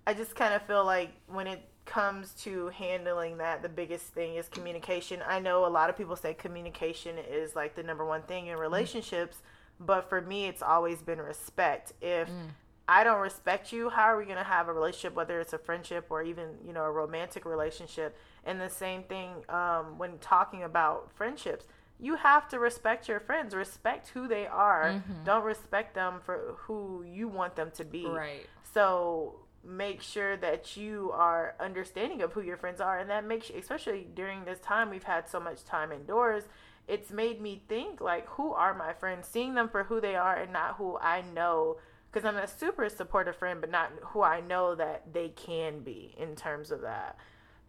I 0.05 0.13
just 0.13 0.35
kind 0.35 0.53
of 0.53 0.61
feel 0.63 0.83
like 0.85 1.11
when 1.27 1.47
it 1.47 1.61
comes 1.85 2.33
to 2.43 2.69
handling 2.69 3.37
that, 3.37 3.61
the 3.61 3.69
biggest 3.69 4.05
thing 4.05 4.35
is 4.35 4.47
communication. 4.47 5.21
I 5.27 5.39
know 5.39 5.65
a 5.65 5.67
lot 5.67 5.89
of 5.89 5.97
people 5.97 6.15
say 6.15 6.33
communication 6.33 7.15
is 7.17 7.55
like 7.55 7.75
the 7.75 7.83
number 7.83 8.05
one 8.05 8.21
thing 8.23 8.47
in 8.47 8.57
mm. 8.57 8.61
relationships, 8.61 9.37
but 9.79 10.09
for 10.09 10.21
me, 10.21 10.45
it's 10.45 10.61
always 10.61 11.01
been 11.01 11.19
respect. 11.19 11.93
If 12.01 12.29
mm. 12.29 12.49
I 12.87 13.03
don't 13.03 13.21
respect 13.21 13.71
you, 13.71 13.89
how 13.89 14.03
are 14.03 14.17
we 14.17 14.25
going 14.25 14.37
to 14.37 14.43
have 14.43 14.67
a 14.67 14.73
relationship, 14.73 15.15
whether 15.15 15.39
it's 15.39 15.53
a 15.53 15.57
friendship 15.57 16.07
or 16.09 16.23
even, 16.23 16.49
you 16.65 16.73
know, 16.73 16.83
a 16.83 16.91
romantic 16.91 17.45
relationship? 17.45 18.17
And 18.45 18.59
the 18.59 18.69
same 18.69 19.03
thing 19.03 19.29
um, 19.49 19.97
when 19.97 20.17
talking 20.19 20.63
about 20.63 21.11
friendships. 21.13 21.65
You 21.99 22.15
have 22.15 22.49
to 22.49 22.57
respect 22.57 23.07
your 23.07 23.19
friends. 23.19 23.53
Respect 23.53 24.09
who 24.09 24.27
they 24.27 24.47
are. 24.47 24.85
Mm-hmm. 24.85 25.23
Don't 25.23 25.43
respect 25.43 25.93
them 25.93 26.15
for 26.23 26.55
who 26.57 27.03
you 27.07 27.27
want 27.27 27.55
them 27.55 27.69
to 27.75 27.85
be. 27.85 28.07
right. 28.07 28.47
So 28.73 29.35
make 29.63 30.01
sure 30.01 30.37
that 30.37 30.75
you 30.75 31.11
are 31.13 31.55
understanding 31.59 32.21
of 32.21 32.33
who 32.33 32.41
your 32.41 32.57
friends 32.57 32.81
are, 32.81 32.99
and 32.99 33.09
that 33.09 33.25
makes 33.25 33.49
especially 33.49 34.07
during 34.13 34.45
this 34.45 34.59
time 34.59 34.89
we've 34.89 35.03
had 35.03 35.29
so 35.29 35.39
much 35.39 35.63
time 35.63 35.91
indoors. 35.91 36.43
It's 36.87 37.11
made 37.11 37.39
me 37.39 37.61
think 37.69 38.01
like, 38.01 38.27
who 38.29 38.53
are 38.53 38.73
my 38.73 38.93
friends? 38.93 39.27
Seeing 39.27 39.53
them 39.53 39.69
for 39.69 39.83
who 39.83 40.01
they 40.01 40.15
are 40.15 40.35
and 40.35 40.51
not 40.51 40.75
who 40.75 40.97
I 40.97 41.21
know. 41.33 41.77
Because 42.11 42.27
I'm 42.27 42.35
a 42.35 42.47
super 42.47 42.89
supportive 42.89 43.37
friend, 43.37 43.61
but 43.61 43.71
not 43.71 43.91
who 44.07 44.21
I 44.21 44.41
know 44.41 44.75
that 44.75 45.13
they 45.13 45.29
can 45.29 45.79
be 45.79 46.13
in 46.17 46.35
terms 46.35 46.71
of 46.71 46.81
that. 46.81 47.15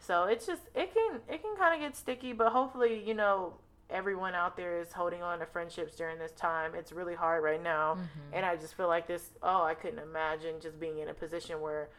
So 0.01 0.25
it's 0.25 0.47
just 0.47 0.63
it 0.75 0.93
can 0.93 1.21
it 1.29 1.43
can 1.43 1.55
kind 1.57 1.75
of 1.75 1.81
get 1.89 1.97
sticky, 1.97 2.33
but 2.33 2.51
hopefully 2.51 3.03
you 3.07 3.15
know 3.15 3.55
everyone 3.91 4.35
out 4.35 4.57
there 4.57 4.81
is 4.81 4.93
holding 4.93 5.23
on 5.23 5.39
to 5.41 5.47
friendships 5.47 5.95
during 5.95 6.19
this 6.19 6.33
time. 6.33 6.75
It's 6.75 6.93
really 6.93 7.15
hard 7.15 7.43
right 7.45 7.63
now. 7.63 7.95
Mm-hmm. 7.95 8.35
And 8.35 8.47
I 8.47 8.57
just 8.57 8.75
feel 8.77 8.89
like 8.89 9.07
this, 9.07 9.33
oh, 9.43 9.63
I 9.63 9.75
couldn't 9.75 9.99
imagine 9.99 10.61
just 10.61 10.81
being 10.81 10.99
in 10.99 11.09
a 11.09 11.15
position 11.15 11.61
where, 11.61 11.91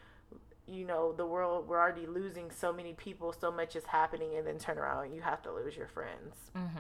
you 0.67 0.85
know, 0.85 1.11
the 1.11 1.25
world, 1.25 1.67
we're 1.67 1.79
already 1.79 2.07
losing 2.07 2.49
so 2.51 2.73
many 2.73 2.93
people, 2.93 3.33
so 3.33 3.51
much 3.51 3.75
is 3.75 3.85
happening, 3.85 4.35
and 4.37 4.47
then 4.47 4.57
turn 4.57 4.77
around 4.77 5.05
and 5.05 5.15
you 5.15 5.21
have 5.21 5.41
to 5.43 5.53
lose 5.53 5.75
your 5.75 5.87
friends. 5.87 6.35
Mm-hmm. 6.55 6.79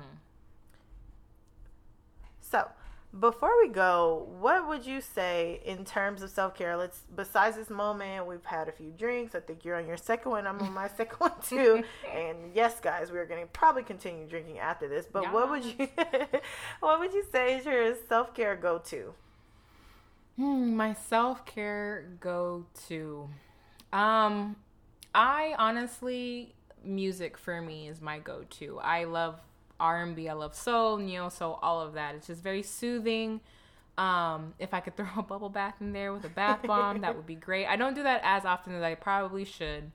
So, 2.41 2.67
before 3.19 3.51
we 3.61 3.69
go, 3.69 4.27
what 4.39 4.67
would 4.67 4.85
you 4.85 4.99
say 4.99 5.61
in 5.65 5.85
terms 5.85 6.23
of 6.23 6.31
self 6.31 6.55
care? 6.55 6.75
Let's 6.75 7.01
besides 7.15 7.55
this 7.55 7.69
moment, 7.69 8.25
we've 8.25 8.43
had 8.43 8.67
a 8.67 8.71
few 8.71 8.91
drinks. 8.91 9.35
I 9.35 9.39
think 9.39 9.63
you're 9.63 9.75
on 9.75 9.85
your 9.87 9.97
second 9.97 10.31
one. 10.31 10.47
I'm 10.47 10.59
on 10.59 10.73
my 10.73 10.87
second 10.97 11.19
one 11.19 11.33
too. 11.47 11.83
And 12.11 12.37
yes, 12.55 12.79
guys, 12.79 13.11
we're 13.11 13.25
gonna 13.25 13.45
probably 13.45 13.83
continue 13.83 14.27
drinking 14.27 14.59
after 14.59 14.87
this. 14.87 15.05
But 15.05 15.31
what 15.31 15.49
would 15.49 15.63
you 15.63 15.87
what 16.79 16.99
would 16.99 17.13
you 17.13 17.23
say 17.31 17.57
is 17.57 17.65
your 17.65 17.95
self 18.09 18.33
care 18.33 18.55
go 18.55 18.79
to? 18.85 19.13
Hmm, 20.37 20.75
my 20.75 20.93
self 20.93 21.45
care 21.45 22.07
go 22.19 22.65
to. 22.87 23.29
Um, 23.91 24.55
I 25.13 25.53
honestly, 25.59 26.55
music 26.83 27.37
for 27.37 27.61
me 27.61 27.87
is 27.87 28.01
my 28.01 28.17
go 28.17 28.43
to. 28.49 28.79
I 28.79 29.03
love 29.03 29.39
R&B. 29.83 30.29
I 30.29 30.33
love 30.33 30.55
soul, 30.55 30.97
neo 30.97 31.27
soul, 31.27 31.59
all 31.61 31.81
of 31.81 31.93
that. 31.93 32.15
It's 32.15 32.27
just 32.27 32.41
very 32.41 32.63
soothing. 32.63 33.41
Um, 33.97 34.53
if 34.57 34.73
I 34.73 34.79
could 34.79 34.95
throw 34.97 35.07
a 35.17 35.21
bubble 35.21 35.49
bath 35.49 35.75
in 35.81 35.91
there 35.91 36.13
with 36.13 36.23
a 36.23 36.29
bath 36.29 36.61
bomb, 36.63 37.01
that 37.01 37.15
would 37.15 37.27
be 37.27 37.35
great. 37.35 37.67
I 37.67 37.75
don't 37.75 37.93
do 37.93 38.03
that 38.03 38.21
as 38.23 38.45
often 38.45 38.73
as 38.73 38.81
I 38.81 38.95
probably 38.95 39.43
should, 39.43 39.91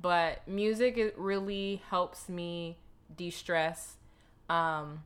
but 0.00 0.48
music 0.48 0.96
it 0.96 1.14
really 1.18 1.82
helps 1.90 2.28
me 2.28 2.78
de-stress. 3.14 3.96
Um, 4.48 5.02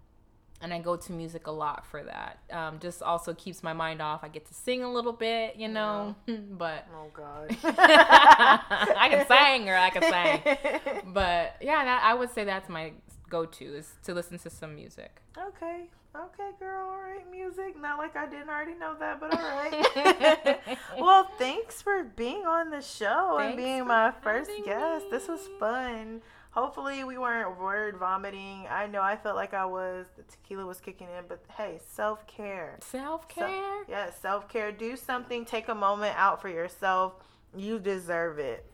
and 0.61 0.73
I 0.73 0.79
go 0.79 0.95
to 0.95 1.13
music 1.13 1.49
a 1.49 1.51
lot 1.51 1.85
for 1.85 2.05
that. 2.05 2.39
Um, 2.53 2.79
just 2.79 3.03
also 3.03 3.35
keeps 3.35 3.65
my 3.65 3.73
mind 3.73 4.01
off. 4.01 4.23
I 4.23 4.29
get 4.29 4.47
to 4.47 4.55
sing 4.55 4.85
a 4.85 4.91
little 4.91 5.13
bit, 5.13 5.57
you 5.57 5.67
know, 5.67 6.15
but 6.29 6.87
Oh 6.95 7.11
God, 7.13 7.57
I 7.65 9.09
can 9.11 9.27
sing 9.27 9.69
or 9.69 9.75
I 9.75 9.91
can 9.91 10.03
sing. 10.03 11.03
But 11.13 11.57
yeah, 11.61 11.85
that, 11.85 12.03
I 12.05 12.15
would 12.15 12.31
say 12.31 12.45
that's 12.45 12.69
my 12.69 12.93
go-to 13.33 13.65
is 13.65 13.95
to 14.05 14.13
listen 14.13 14.39
to 14.39 14.51
some 14.51 14.75
music. 14.75 15.23
Okay. 15.39 15.89
Okay, 16.15 16.51
girl. 16.61 16.91
All 16.91 17.01
right, 17.01 17.29
music. 17.31 17.81
Not 17.81 17.97
like 17.97 18.15
I 18.15 18.27
didn't 18.27 18.51
already 18.51 18.75
know 18.75 18.95
that, 19.01 19.19
but 19.19 19.33
all 19.33 19.41
right. 19.41 20.61
well, 21.01 21.25
thanks 21.39 21.81
for 21.81 22.05
being 22.05 22.45
on 22.45 22.69
the 22.69 22.83
show 22.83 23.39
and 23.39 23.57
being 23.57 23.87
my 23.87 24.13
first 24.23 24.51
guest. 24.67 25.07
This 25.11 25.27
was 25.27 25.49
fun. 25.59 26.21
Hopefully, 26.51 27.03
we 27.05 27.17
weren't 27.17 27.59
word 27.59 27.97
vomiting. 27.97 28.67
I 28.69 28.87
know 28.87 29.01
I 29.01 29.17
felt 29.17 29.37
like 29.37 29.55
I 29.55 29.65
was. 29.65 30.05
The 30.19 30.25
tequila 30.25 30.67
was 30.67 30.81
kicking 30.81 31.09
in, 31.17 31.25
but 31.27 31.43
hey, 31.57 31.81
self 31.95 32.27
care. 32.27 32.79
Self-care. 32.83 33.85
Yeah, 33.89 34.11
self 34.11 34.51
care. 34.51 34.71
Do 34.71 34.95
something. 34.99 35.47
Take 35.47 35.69
a 35.69 35.75
moment 35.75 36.15
out 36.19 36.43
for 36.43 36.51
yourself. 36.51 37.15
You 37.57 37.79
deserve 37.79 38.39
it. 38.39 38.67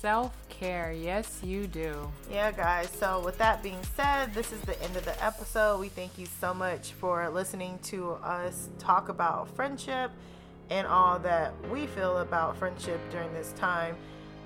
Self-care. 0.00 0.92
Yes, 0.92 1.40
you 1.42 1.66
do. 1.66 2.10
Yeah, 2.30 2.52
guys. 2.52 2.88
So, 2.90 3.20
with 3.24 3.36
that 3.38 3.62
being 3.62 3.82
said, 3.96 4.32
this 4.32 4.52
is 4.52 4.60
the 4.62 4.80
end 4.82 4.96
of 4.96 5.04
the 5.04 5.24
episode. 5.24 5.80
We 5.80 5.88
thank 5.88 6.18
you 6.18 6.26
so 6.40 6.54
much 6.54 6.92
for 6.92 7.28
listening 7.30 7.78
to 7.84 8.12
us 8.12 8.68
talk 8.78 9.08
about 9.08 9.48
friendship 9.56 10.10
and 10.70 10.86
all 10.86 11.18
that 11.20 11.52
we 11.70 11.86
feel 11.86 12.18
about 12.18 12.56
friendship 12.56 13.00
during 13.10 13.32
this 13.32 13.52
time. 13.52 13.96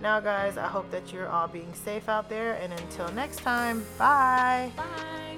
Now, 0.01 0.21
guys, 0.21 0.57
I 0.57 0.67
hope 0.67 0.91
that 0.91 1.13
you're 1.13 1.29
all 1.29 1.49
being 1.49 1.73
safe 1.75 2.09
out 2.09 2.29
there. 2.29 2.55
And 2.55 2.73
until 2.73 3.13
next 3.13 3.39
time, 3.39 3.85
bye. 3.99 4.71
Bye. 4.77 5.37